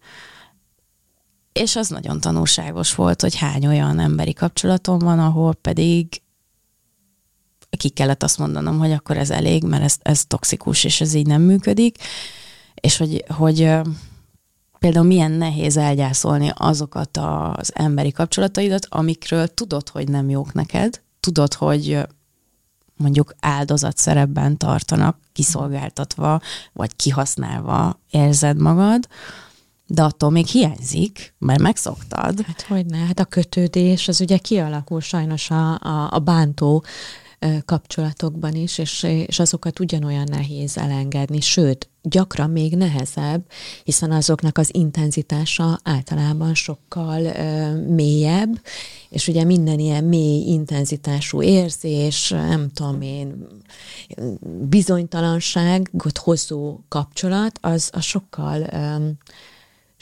[1.53, 6.23] és az nagyon tanulságos volt, hogy hány olyan emberi kapcsolatom van, ahol pedig
[7.77, 11.27] ki kellett azt mondanom, hogy akkor ez elég, mert ez, ez toxikus, és ez így
[11.27, 11.97] nem működik,
[12.75, 13.75] és hogy, hogy
[14.79, 21.55] például milyen nehéz elgyászolni azokat az emberi kapcsolataidat, amikről tudod, hogy nem jók neked, tudod,
[21.55, 21.99] hogy
[22.97, 26.41] mondjuk áldozat szerepben tartanak, kiszolgáltatva,
[26.73, 29.09] vagy kihasználva érzed magad,
[29.87, 32.41] de attól még hiányzik, mert megszoktad.
[32.41, 36.85] Hát hogy ne, hát a kötődés az ugye kialakul sajnos a, a, a bántó
[37.65, 43.45] kapcsolatokban is, és, és azokat ugyanolyan nehéz elengedni, sőt, gyakran még nehezebb,
[43.85, 48.61] hiszen azoknak az intenzitása általában sokkal ö, mélyebb,
[49.09, 53.47] és ugye minden ilyen mély intenzitású érzés, nem tudom én,
[54.69, 59.09] bizonytalanságot hozó kapcsolat, az, az sokkal ö,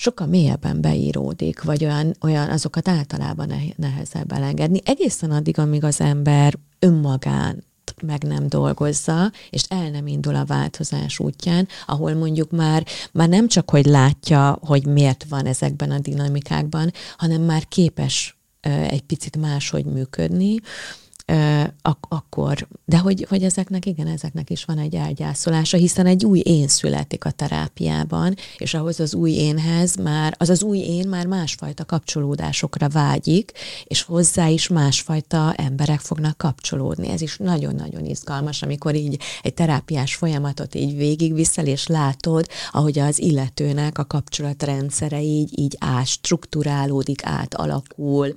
[0.00, 4.80] sokkal mélyebben beíródik, vagy olyan, olyan azokat általában nehezebb elengedni.
[4.84, 7.64] Egészen addig, amíg az ember önmagán
[8.02, 13.48] meg nem dolgozza, és el nem indul a változás útján, ahol mondjuk már, már nem
[13.48, 18.38] csak, hogy látja, hogy miért van ezekben a dinamikákban, hanem már képes
[18.88, 20.60] egy picit máshogy működni,
[21.82, 26.38] ak- akkor, de hogy, hogy ezeknek, igen, ezeknek is van egy elgyászolása, hiszen egy új
[26.38, 31.26] én születik a terápiában, és ahhoz az új énhez már, az az új én már
[31.26, 33.52] másfajta kapcsolódásokra vágyik,
[33.84, 37.08] és hozzá is másfajta emberek fognak kapcsolódni.
[37.08, 43.20] Ez is nagyon-nagyon izgalmas, amikor így egy terápiás folyamatot így végigviszel, és látod, ahogy az
[43.20, 48.34] illetőnek a kapcsolatrendszere így, így átstruktúrálódik, átalakul,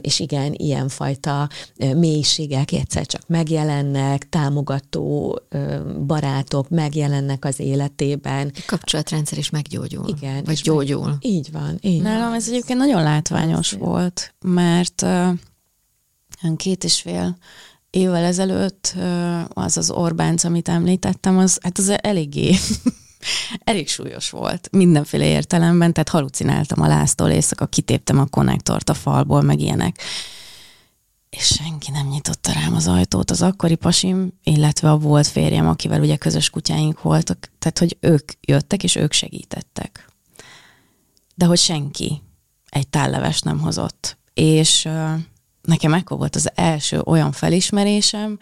[0.00, 1.48] és igen, ilyenfajta
[2.02, 5.40] mélységek egyszer csak megjelennek, támogató
[6.06, 8.52] barátok megjelennek az életében.
[8.54, 10.08] A kapcsolatrendszer is meggyógyul.
[10.08, 10.44] Igen.
[10.44, 11.06] Vagy gyógyul.
[11.06, 11.78] Meg, így van.
[11.80, 12.34] Így Nálam van.
[12.34, 17.36] ez egyébként nagyon látványos ez volt, mert uh, két és fél
[17.90, 22.54] évvel ezelőtt uh, az az Orbánc, amit említettem, az, hát az eléggé
[23.64, 29.42] elég súlyos volt mindenféle értelemben, tehát halucináltam a láztól éjszaka, kitéptem a konnektort a falból,
[29.42, 30.00] meg ilyenek
[31.36, 33.30] és senki nem nyitotta rám az ajtót.
[33.30, 38.32] Az akkori pasim, illetve a volt férjem, akivel ugye közös kutyáink voltak, tehát hogy ők
[38.40, 40.10] jöttek, és ők segítettek.
[41.34, 42.22] De hogy senki
[42.68, 44.18] egy tálleves nem hozott.
[44.34, 45.12] És uh,
[45.62, 48.38] nekem ekkor volt az első olyan felismerésem,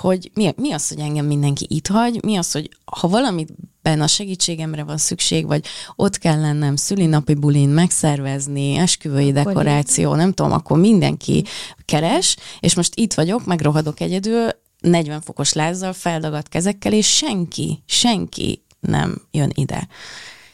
[0.00, 4.06] hogy mi, mi az, hogy engem mindenki itt hagy, mi az, hogy ha valamiben a
[4.06, 10.52] segítségemre van szükség, vagy ott kell lennem szülinapi bulin megszervezni, esküvői akkor dekoráció, nem tudom,
[10.52, 11.44] akkor mindenki
[11.84, 14.48] keres, és most itt vagyok, megrohadok egyedül,
[14.80, 19.88] 40 fokos lázzal, feldagadt kezekkel, és senki, senki nem jön ide.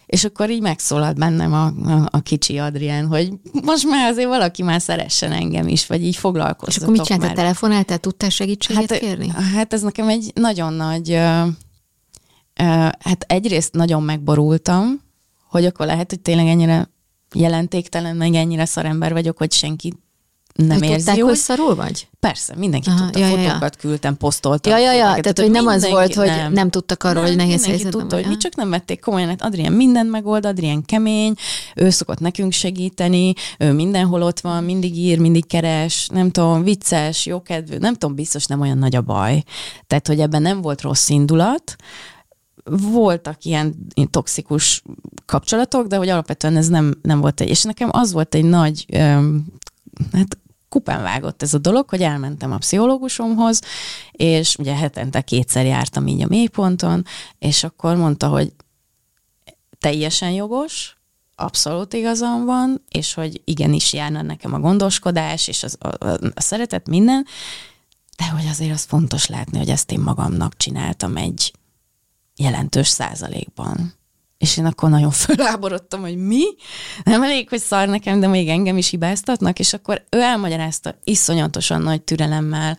[0.06, 3.32] És akkor így megszólalt bennem a, a, a kicsi Adrián, hogy
[3.62, 7.24] most már azért valaki már szeressen engem is, vagy így foglalkoztatok És akkor mit csinált?
[7.26, 7.34] már.
[7.34, 7.98] Telefonáltál?
[7.98, 9.28] Tudtál segítséget Hát, kérni?
[9.28, 11.14] Hát ez nekem egy nagyon nagy, ö,
[12.54, 12.62] ö,
[13.00, 15.00] hát egyrészt nagyon megborultam,
[15.48, 16.90] hogy akkor lehet, hogy tényleg ennyire
[17.34, 19.94] jelentéktelen, meg ennyire szarember vagyok, hogy senki
[20.56, 21.28] nem hogy érzi tudták, úgy.
[21.28, 22.08] hogy szarul vagy?
[22.20, 23.48] Persze, mindenki Aha, tudta, ja, ja, ja.
[23.48, 24.72] fotókat küldtem, posztoltam.
[24.72, 27.66] Ja, ja, ja, képeket, tehát, hogy nem az volt, hogy nem tudtak arról, hogy nehéz
[27.66, 31.34] helyzetben tudta, hogy mi csak nem vették komolyan, hát Adrián mindent megold, Adrián kemény,
[31.74, 37.26] ő szokott nekünk segíteni, ő mindenhol ott van, mindig ír, mindig keres, nem tudom, vicces,
[37.26, 39.42] jókedvű, nem tudom, biztos nem olyan nagy a baj.
[39.86, 41.76] Tehát, hogy ebben nem volt rossz indulat,
[42.70, 44.82] voltak ilyen toxikus
[45.26, 48.86] kapcsolatok, de hogy alapvetően ez nem, nem volt egy, és nekem az volt egy nagy,
[50.12, 50.38] hát
[50.76, 53.60] kupán vágott ez a dolog, hogy elmentem a pszichológusomhoz,
[54.12, 57.04] és ugye hetente kétszer jártam így a mélyponton,
[57.38, 58.52] és akkor mondta, hogy
[59.78, 60.96] teljesen jogos,
[61.34, 66.40] abszolút igazam van, és hogy igenis járna nekem a gondoskodás, és az, a, a, a
[66.40, 67.26] szeretet, minden,
[68.16, 71.52] de hogy azért az fontos látni, hogy ezt én magamnak csináltam egy
[72.36, 73.94] jelentős százalékban.
[74.38, 76.44] És én akkor nagyon föláborodtam, hogy mi?
[77.04, 81.82] Nem elég, hogy szar nekem, de még engem is hibáztatnak, és akkor ő elmagyarázta iszonyatosan
[81.82, 82.78] nagy türelemmel,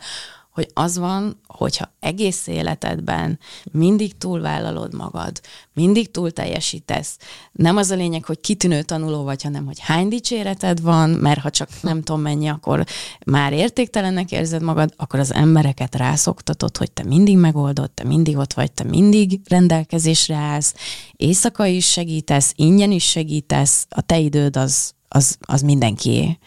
[0.57, 3.39] hogy az van, hogyha egész életedben
[3.71, 5.41] mindig túlvállalod magad,
[5.73, 7.17] mindig túl teljesítesz.
[7.51, 11.49] Nem az a lényeg, hogy kitűnő tanuló vagy, hanem hogy hány dicséreted van, mert ha
[11.49, 12.85] csak nem tudom mennyi, akkor
[13.25, 18.53] már értéktelennek érzed magad, akkor az embereket rászoktatod, hogy te mindig megoldod, te mindig ott
[18.53, 20.73] vagy, te mindig rendelkezésre állsz,
[21.15, 26.37] éjszaka is segítesz, ingyen is segítesz, a te időd az, az, az mindenkié.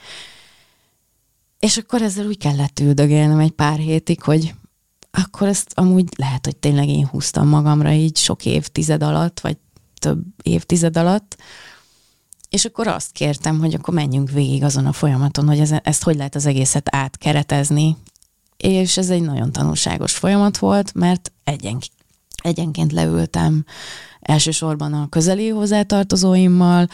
[1.61, 4.55] És akkor ezzel úgy kellett üldögélnem egy pár hétig, hogy
[5.11, 9.57] akkor ezt amúgy lehet, hogy tényleg én húztam magamra így sok évtized alatt, vagy
[9.99, 11.37] több évtized alatt,
[12.49, 16.17] és akkor azt kértem, hogy akkor menjünk végig azon a folyamaton, hogy ez, ezt hogy
[16.17, 17.97] lehet az egészet átkeretezni.
[18.57, 21.79] És ez egy nagyon tanulságos folyamat volt, mert egyen,
[22.43, 23.65] egyenként leültem
[24.21, 26.89] elsősorban a közeli hozzátartozóimmal,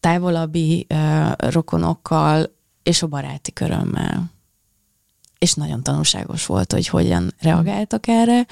[0.00, 2.54] távolabbi uh, rokonokkal,
[2.84, 4.32] és a baráti körömmel.
[5.38, 8.46] És nagyon tanulságos volt, hogy hogyan reagáltak erre.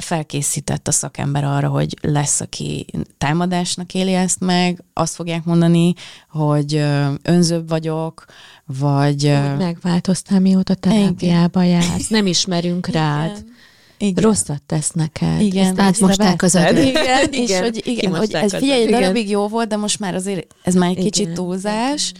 [0.00, 2.86] Felkészített a szakember arra, hogy lesz, aki
[3.18, 5.94] támadásnak éli ezt meg, azt fogják mondani,
[6.28, 6.74] hogy
[7.22, 8.24] önzőbb vagyok,
[8.66, 9.22] vagy...
[9.22, 12.08] Hogy megváltoztál, mióta terápiába jársz.
[12.08, 13.30] Nem ismerünk rád.
[13.30, 13.58] Igen.
[14.02, 14.22] Igen.
[14.22, 15.40] Rosszat tesz neked.
[15.40, 15.66] Igen.
[15.66, 16.78] Ezt Átmosták agyat.
[16.78, 20.14] Igen, és Igen, hogy, igen, hogy ez figyelj, egy darabig jó volt, de most már
[20.14, 21.10] azért ez már egy Igen.
[21.10, 22.12] kicsit túlzás,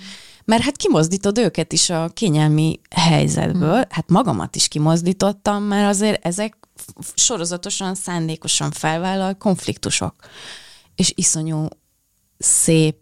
[0.51, 6.57] mert hát kimozdítod őket is a kényelmi helyzetből, hát magamat is kimozdítottam, mert azért ezek
[7.15, 10.15] sorozatosan, szándékosan felvállal konfliktusok.
[10.95, 11.67] És iszonyú
[12.39, 12.97] szép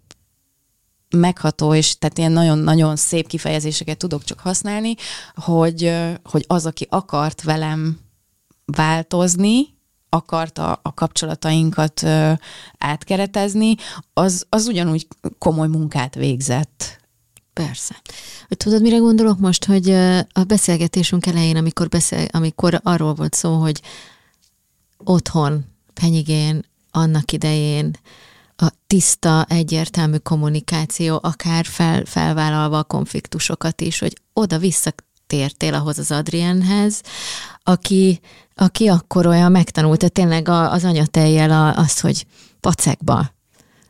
[1.11, 4.95] megható, és tehát ilyen nagyon-nagyon szép kifejezéseket tudok csak használni,
[5.35, 5.95] hogy,
[6.25, 7.99] hogy az, aki akart velem
[8.65, 9.77] változni,
[10.09, 12.03] akarta a kapcsolatainkat
[12.79, 13.75] átkeretezni,
[14.13, 15.07] az, az ugyanúgy
[15.39, 16.99] komoly munkát végzett.
[17.65, 18.03] Persze.
[18.49, 19.91] Tudod, mire gondolok most, hogy
[20.33, 23.81] a beszélgetésünk elején, amikor, beszél, amikor arról volt szó, hogy
[24.97, 27.97] otthon, penyigén, annak idején
[28.57, 34.95] a tiszta, egyértelmű kommunikáció, akár fel, felvállalva a konfliktusokat is, hogy oda-vissza
[35.27, 37.01] tértél ahhoz az Adrienhez,
[37.63, 38.21] aki,
[38.55, 42.27] aki akkor olyan megtanulta tényleg az anyatejjel azt, hogy
[42.61, 43.37] pacekba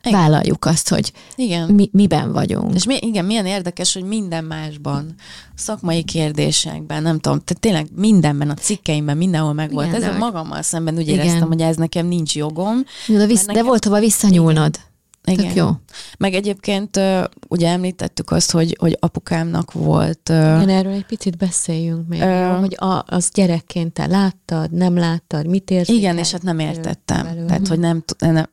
[0.03, 0.19] Igen.
[0.19, 1.69] vállaljuk azt, hogy Igen.
[1.69, 2.75] mi, miben vagyunk.
[2.75, 5.13] És mi, igen, milyen érdekes, hogy minden másban,
[5.55, 9.87] szakmai kérdésekben, nem tudom, tehát tényleg mindenben, a cikkeimben, mindenhol megvolt.
[9.87, 11.25] Igen, Ezzel de- magammal szemben úgy Igen.
[11.25, 12.83] éreztem, hogy ez nekem nincs jogom.
[13.07, 14.75] De, vissz, Mert de nekem- volt hova visszanyúlnod.
[14.75, 14.87] Igen.
[15.21, 15.69] Tök jó.
[16.17, 16.99] Meg egyébként
[17.47, 20.29] ugye említettük azt, hogy, hogy apukámnak volt...
[20.29, 24.97] Igen, erről egy picit beszéljünk még, Ö, jó, hogy a, az gyerekként te láttad, nem
[24.97, 26.03] láttad, mit érzékeltél?
[26.03, 27.23] Igen, és hát nem értettem.
[27.23, 27.45] belőle?
[27.45, 28.47] Tehát, hogy nem, nem,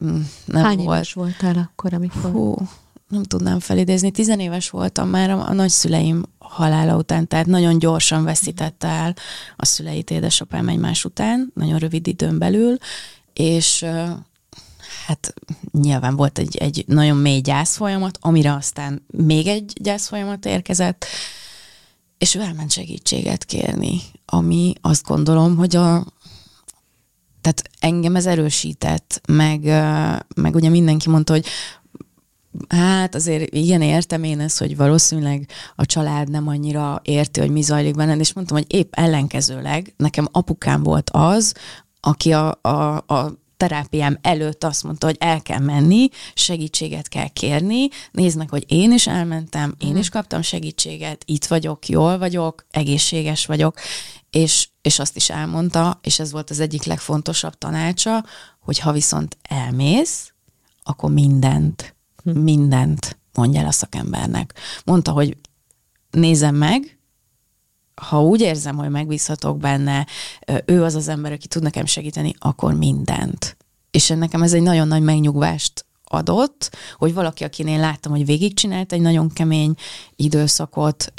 [0.44, 0.96] nem Hány volt.
[0.96, 2.30] éves voltál akkor, amikor?
[2.30, 2.54] Hú,
[3.08, 4.10] nem tudnám felidézni.
[4.10, 9.14] Tizenéves voltam már a, a nagyszüleim halála után, tehát nagyon gyorsan veszítette el
[9.56, 12.76] a szüleit édesapám egymás után, nagyon rövid időn belül,
[13.32, 13.84] és
[15.06, 15.34] hát
[15.72, 21.06] nyilván volt egy, egy nagyon mély gyászfolyamat, amire aztán még egy gyászfolyamat érkezett,
[22.18, 26.04] és ő elment segítséget kérni, ami azt gondolom, hogy a,
[27.40, 29.60] tehát engem ez erősített, meg,
[30.36, 31.46] meg ugye mindenki mondta, hogy
[32.68, 37.62] Hát azért igen, értem én ezt, hogy valószínűleg a család nem annyira érti, hogy mi
[37.62, 41.54] zajlik benned, és mondtam, hogy épp ellenkezőleg nekem apukám volt az,
[42.00, 47.88] aki a, a, a terápiám előtt azt mondta, hogy el kell menni, segítséget kell kérni,
[48.10, 49.96] nézd meg, hogy én is elmentem, én mm.
[49.96, 53.78] is kaptam segítséget, itt vagyok, jól vagyok, egészséges vagyok,
[54.30, 58.24] és, és azt is elmondta, és ez volt az egyik legfontosabb tanácsa,
[58.60, 60.32] hogy ha viszont elmész,
[60.82, 61.94] akkor mindent,
[62.24, 62.30] hm.
[62.30, 64.54] mindent mondja el a szakembernek.
[64.84, 65.36] Mondta, hogy
[66.10, 66.95] nézem meg,
[68.02, 70.06] ha úgy érzem, hogy megbízhatok benne,
[70.64, 73.56] ő az az ember, aki tud nekem segíteni, akkor mindent.
[73.90, 79.00] És nekem ez egy nagyon nagy megnyugvást adott, hogy valaki, akinél láttam, hogy végigcsinált egy
[79.00, 79.74] nagyon kemény
[80.16, 81.12] időszakot,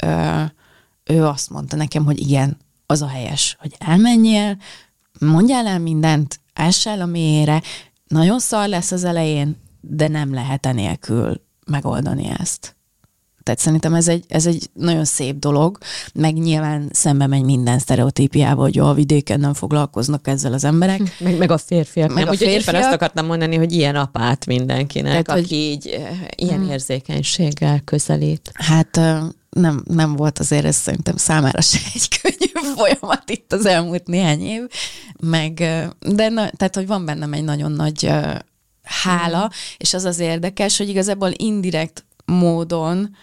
[1.04, 2.56] ő azt mondta nekem, hogy igen,
[2.86, 4.56] az a helyes, hogy elmenjél,
[5.20, 7.62] mondjál el mindent, ássál a mélyére,
[8.06, 12.76] nagyon szar lesz az elején, de nem lehet enélkül megoldani ezt.
[13.48, 15.78] Tehát szerintem ez egy, ez egy nagyon szép dolog,
[16.14, 21.16] meg nyilván szembe megy minden sztereotípiával, hogy a vidéken nem foglalkoznak ezzel az emberek.
[21.18, 22.14] Meg, meg a férfiak.
[22.14, 22.82] Meg nem, a férfiak.
[22.82, 25.52] azt akartam mondani, hogy ilyen apát mindenkinek, Tehát, aki hogy...
[25.52, 26.70] így eh, ilyen hmm.
[26.70, 28.50] érzékenységgel közelít.
[28.54, 29.00] Hát
[29.50, 34.42] nem, nem volt azért ez szerintem számára se egy könnyű folyamat itt az elmúlt néhány
[34.42, 34.62] év,
[35.20, 35.54] meg,
[36.00, 38.10] de na, tehát, hogy van bennem egy nagyon nagy
[38.82, 39.56] hála, mm.
[39.76, 43.16] és az az érdekes, hogy igazából indirekt módon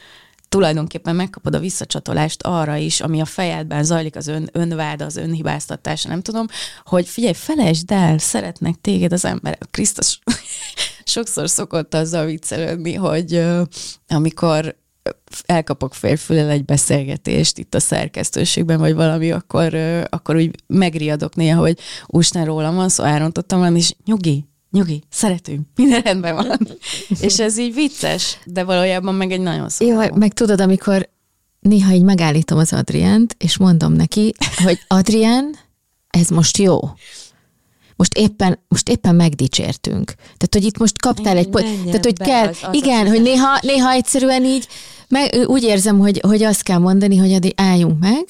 [0.50, 6.04] tulajdonképpen megkapod a visszacsatolást arra is, ami a fejedben zajlik, az ön, önvád, az önhibáztatás,
[6.04, 6.46] nem tudom,
[6.84, 9.68] hogy figyelj, felejtsd el, szeretnek téged az emberek.
[9.72, 10.20] Krisztus
[11.04, 13.62] sokszor szokott azzal viccelődni, hogy uh,
[14.08, 14.76] amikor
[15.46, 19.74] elkapok félfülel egy beszélgetést itt a szerkesztőségben, vagy valami, akkor,
[20.10, 24.46] akkor úgy megriadok néha, hogy úsnál rólam van, szóval elrontottam valami, és nyugi,
[24.76, 26.60] nyugi, szeretünk, minden rendben van.
[27.20, 29.86] és ez így vicces, de valójában meg egy nagyon szó.
[29.86, 31.10] Jó, meg tudod, amikor
[31.60, 35.56] néha így megállítom az Adriánt, és mondom neki, hogy Adrián,
[36.10, 36.80] ez most jó.
[37.96, 40.14] Most éppen, most éppen megdicsértünk.
[40.16, 41.50] Tehát, hogy itt most kaptál egy...
[41.50, 42.48] Tehát, hogy kell...
[42.48, 44.68] Az, az igen, az hogy néha, néha egyszerűen így
[45.08, 48.24] meg, úgy érzem, hogy, hogy azt kell mondani, hogy addig álljunk meg,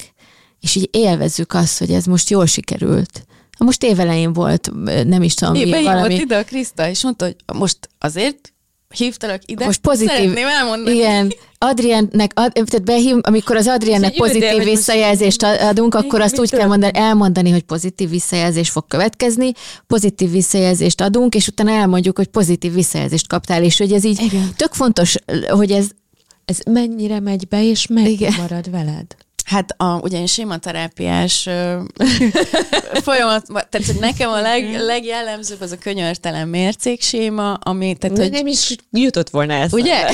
[0.60, 3.26] és így élvezzük azt, hogy ez most jól sikerült.
[3.58, 4.70] Most évelején volt,
[5.06, 6.14] nem is tudom, mi, valami...
[6.14, 8.52] ide a Kriszta, és mondta, hogy most azért
[8.94, 10.96] hívtalak ide, most pozitív, szeretném elmondani.
[10.96, 16.50] Igen, Adriennek, ad, tehát behív, amikor az Adriennek pozitív ide, visszajelzést adunk, akkor azt úgy
[16.50, 19.52] kell mondani, elmondani, hogy pozitív visszajelzés fog következni,
[19.86, 24.50] pozitív visszajelzést adunk, és utána elmondjuk, hogy pozitív visszajelzést kaptál, és hogy ez így Igen.
[24.56, 25.14] tök fontos,
[25.48, 25.86] hogy ez
[26.44, 29.06] ez mennyire megy be, és meg marad veled?
[29.46, 31.42] Hát a, ugye én sématerápiás
[33.06, 37.96] folyamat, tehát hogy nekem a leg, legjellemzőbb az a könyörtelen mércékséma, ami...
[37.96, 39.74] Tehát, hogy, nem is jutott volna ezt.
[39.74, 40.10] Ugye?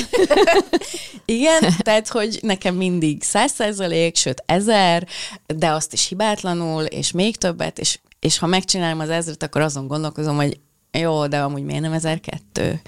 [1.25, 5.07] Igen, tehát hogy nekem mindig száz százalék, sőt ezer,
[5.55, 9.87] de azt is hibátlanul, és még többet, és, és ha megcsinálom az ezret, akkor azon
[9.87, 10.59] gondolkozom, hogy
[10.91, 12.81] jó, de amúgy miért nem ezer kettő?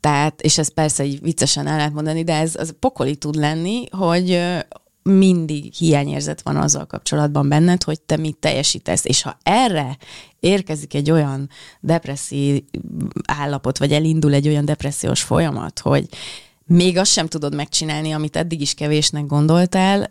[0.00, 3.84] Tehát, és ez persze így viccesen el lehet mondani, de ez az pokoli tud lenni,
[3.90, 4.40] hogy
[5.02, 9.04] mindig hiányérzet van azzal kapcsolatban benned, hogy te mit teljesítesz.
[9.04, 9.96] És ha erre
[10.40, 11.48] érkezik egy olyan
[11.80, 12.64] depresszív
[13.26, 16.08] állapot, vagy elindul egy olyan depressziós folyamat, hogy
[16.66, 20.08] még azt sem tudod megcsinálni, amit eddig is kevésnek gondoltál,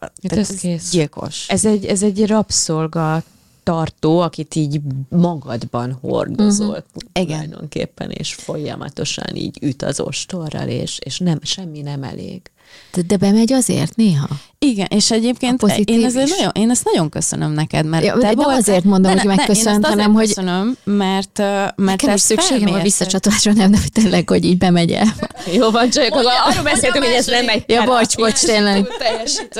[0.00, 0.90] hát ez kész.
[0.90, 1.48] gyilkos.
[1.48, 3.22] Ez egy, ez egy rabszolga
[3.62, 7.24] tartó, akit így magadban hordozol uh-huh.
[7.24, 12.50] tulajdonképpen, és folyamatosan így üt az ostorral, és, és nem, semmi nem elég.
[12.94, 14.28] De, de bemegy azért néha?
[14.58, 18.34] Igen, és egyébként én, ezért nagyon, én ezt nagyon köszönöm neked, mert ja, te nem
[18.34, 20.26] volt, azért mondom, ne, hogy megköszönt, hanem hogy...
[20.26, 25.06] köszönöm, mert, mert Nekem is szükségem a visszacsatolásra, nem, nem tényleg, hogy így bemegy el.
[25.58, 27.64] Jó van, csak arról beszéltünk, hogy ez nem megy.
[27.66, 28.86] Ja, bocs, bocs, tényleg.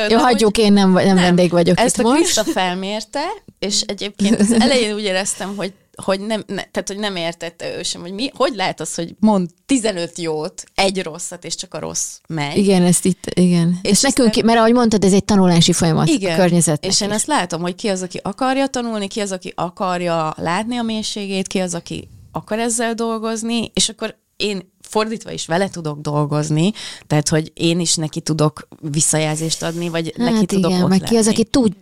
[0.09, 3.25] Jó, hagyjuk, én nem, nem, nem vendég vagyok Ezt itt a Krista felmérte,
[3.59, 5.73] és egyébként az elején úgy éreztem, hogy
[6.03, 9.15] hogy nem, ne, tehát, hogy nem értette ő sem, hogy mi, hogy lehet az, hogy
[9.19, 12.57] mond 15 jót, egy rosszat, és csak a rossz megy.
[12.57, 13.79] Igen, ezt itt, igen.
[13.83, 14.47] És, és nekünk, nem...
[14.47, 16.91] mert ahogy mondtad, ez egy tanulási folyamat igen, a környezetnek.
[16.91, 20.77] És én ezt látom, hogy ki az, aki akarja tanulni, ki az, aki akarja látni
[20.77, 26.01] a mélységét, ki az, aki akar ezzel dolgozni, és akkor én fordítva is vele tudok
[26.01, 26.73] dolgozni,
[27.07, 31.01] tehát, hogy én is neki tudok visszajelzést adni, vagy hát neki igen, tudok ott meg
[31.01, 31.75] ki az, aki tud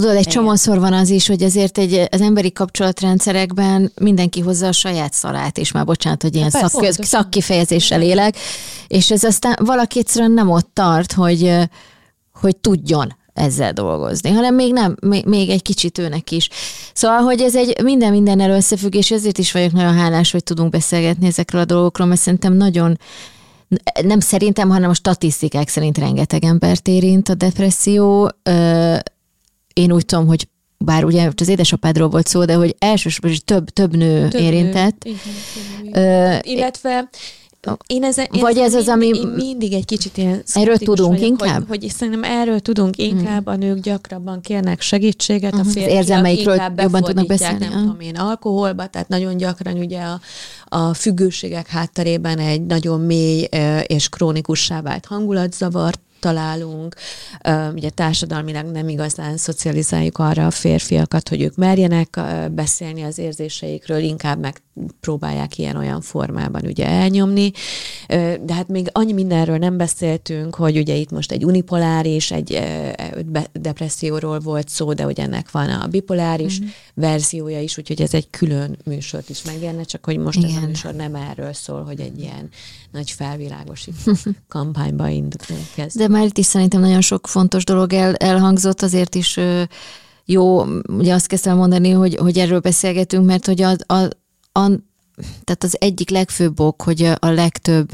[0.00, 4.72] Tudod, egy csomószor van az is, hogy azért egy, az emberi kapcsolatrendszerekben mindenki hozza a
[4.72, 8.36] saját szalát, és már bocsánat, hogy ilyen hát szak, szakkifejezéssel élek,
[8.88, 11.54] és ez aztán valaki egyszerűen nem ott tart, hogy,
[12.40, 16.48] hogy tudjon ezzel dolgozni, hanem még nem, még, még egy kicsit őnek is.
[16.94, 21.26] Szóval, hogy ez egy minden minden összefüggés, ezért is vagyok nagyon hálás, hogy tudunk beszélgetni
[21.26, 22.98] ezekről a dolgokról, mert szerintem nagyon
[24.02, 28.30] nem szerintem, hanem a statisztikák szerint rengeteg embert érint a depresszió.
[29.78, 30.48] Én úgy tudom, hogy
[30.78, 35.04] bár ugye az édesapádról volt szó, de hogy elsősorban is több, több nő több érintett.
[35.04, 35.10] Nő.
[35.10, 36.40] Igen, igen.
[36.44, 37.08] Illetve
[37.86, 39.06] én ezen, én Vagy ez az, ami...
[39.06, 41.68] Én mindig egy kicsit ilyen Erről tudunk vagyok, inkább?
[41.68, 43.52] Hogy, hogy szerintem erről tudunk inkább, hmm.
[43.52, 45.60] a nők gyakrabban kérnek segítséget, uh-huh.
[45.60, 45.72] a mhm.
[45.72, 47.58] férfiak érzelmeikről jobban tudnak beszélni.
[47.58, 50.20] nem tudom én, alkoholba, tehát nagyon gyakran ugye a,
[50.64, 53.48] a függőségek hátterében egy nagyon mély
[53.86, 56.94] és krónikussá vált hangulatzavart találunk.
[57.74, 64.38] Ugye társadalmilag nem igazán szocializáljuk arra a férfiakat, hogy ők merjenek beszélni az érzéseikről, inkább
[64.80, 67.52] megpróbálják ilyen-olyan formában ugye elnyomni.
[68.40, 72.60] De hát még annyi mindenről nem beszéltünk, hogy ugye itt most egy unipoláris, egy
[73.52, 76.66] depresszióról volt szó, de hogy ennek van a bipoláris mm.
[76.94, 80.50] verziója is, úgyhogy ez egy külön műsort is megérne, csak hogy most Igen.
[80.50, 82.48] ez a műsor nem erről szól, hogy egy ilyen
[82.92, 84.12] nagy felvilágosító
[84.48, 85.98] kampányba indul kezd.
[85.98, 89.38] De már itt is szerintem nagyon sok fontos dolog el, elhangzott, azért is
[90.30, 94.08] jó, ugye azt kezdtem mondani, hogy, hogy erről beszélgetünk, mert hogy a, a,
[94.58, 94.70] a
[95.44, 97.90] tehát az egyik legfőbb ok, hogy a legtöbb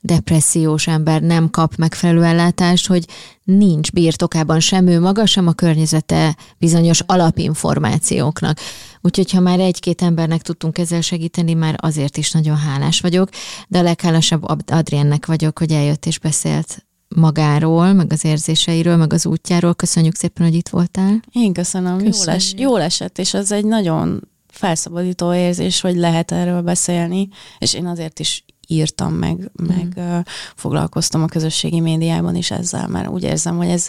[0.00, 3.04] depressziós ember nem kap megfelelő ellátást, hogy
[3.44, 8.58] nincs birtokában sem ő maga, sem a környezete bizonyos alapinformációknak.
[9.00, 13.28] Úgyhogy ha már egy-két embernek tudtunk ezzel segíteni, már azért is nagyon hálás vagyok,
[13.68, 19.26] de a leghálásabb Adriennek vagyok, hogy eljött és beszélt magáról, meg az érzéseiről, meg az
[19.26, 19.74] útjáról.
[19.74, 21.22] Köszönjük szépen, hogy itt voltál.
[21.32, 21.98] Én köszönöm.
[21.98, 22.24] Köszönjük.
[22.24, 27.28] Jól, es, jól esett, és az egy nagyon felszabadító érzés, hogy lehet erről beszélni,
[27.58, 29.66] és én azért is írtam meg, mm.
[29.66, 30.18] meg uh,
[30.56, 33.88] foglalkoztam a közösségi médiában is ezzel, mert úgy érzem, hogy ez,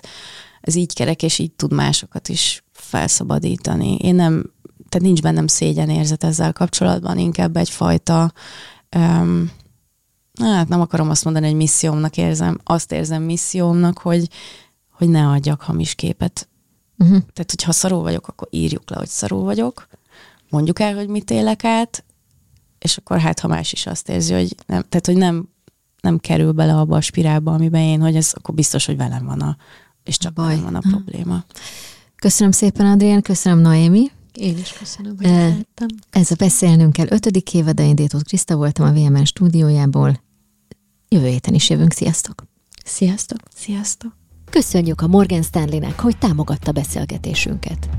[0.61, 3.95] ez így kerek, és így tud másokat is felszabadítani.
[3.95, 4.53] Én nem,
[4.89, 8.33] tehát nincs bennem szégyenérzet ezzel kapcsolatban, inkább egyfajta
[8.95, 9.51] um,
[10.39, 14.29] hát nem akarom azt mondani, hogy missziómnak érzem, azt érzem missziómnak, hogy,
[14.91, 16.49] hogy ne adjak hamis képet.
[16.97, 17.17] Uh-huh.
[17.17, 19.87] Tehát, hogyha szarul vagyok, akkor írjuk le, hogy szarul vagyok,
[20.51, 22.03] mondjuk el, hogy mit élek át,
[22.79, 25.49] és akkor hát, ha más is azt érzi, hogy nem, tehát, hogy nem,
[26.01, 29.41] nem kerül bele abba a spirálba, amiben én, hogy ez akkor biztos, hogy velem van
[29.41, 29.57] a,
[30.03, 30.47] és csak Baj.
[30.47, 31.43] velem van a probléma.
[32.15, 34.11] Köszönöm szépen, Adrián, köszönöm, Noémi.
[34.33, 35.55] Én is köszönöm, hogy uh,
[36.09, 40.21] Ez a Beszélnünk kell ötödik évada, én Détót Kriszta voltam a VMN stúdiójából.
[41.09, 42.43] Jövő héten is jövünk, sziasztok!
[42.85, 43.39] Sziasztok!
[43.55, 44.17] Sziasztok!
[44.49, 47.89] Köszönjük a Morgan Stanleynek, hogy támogatta beszélgetésünket.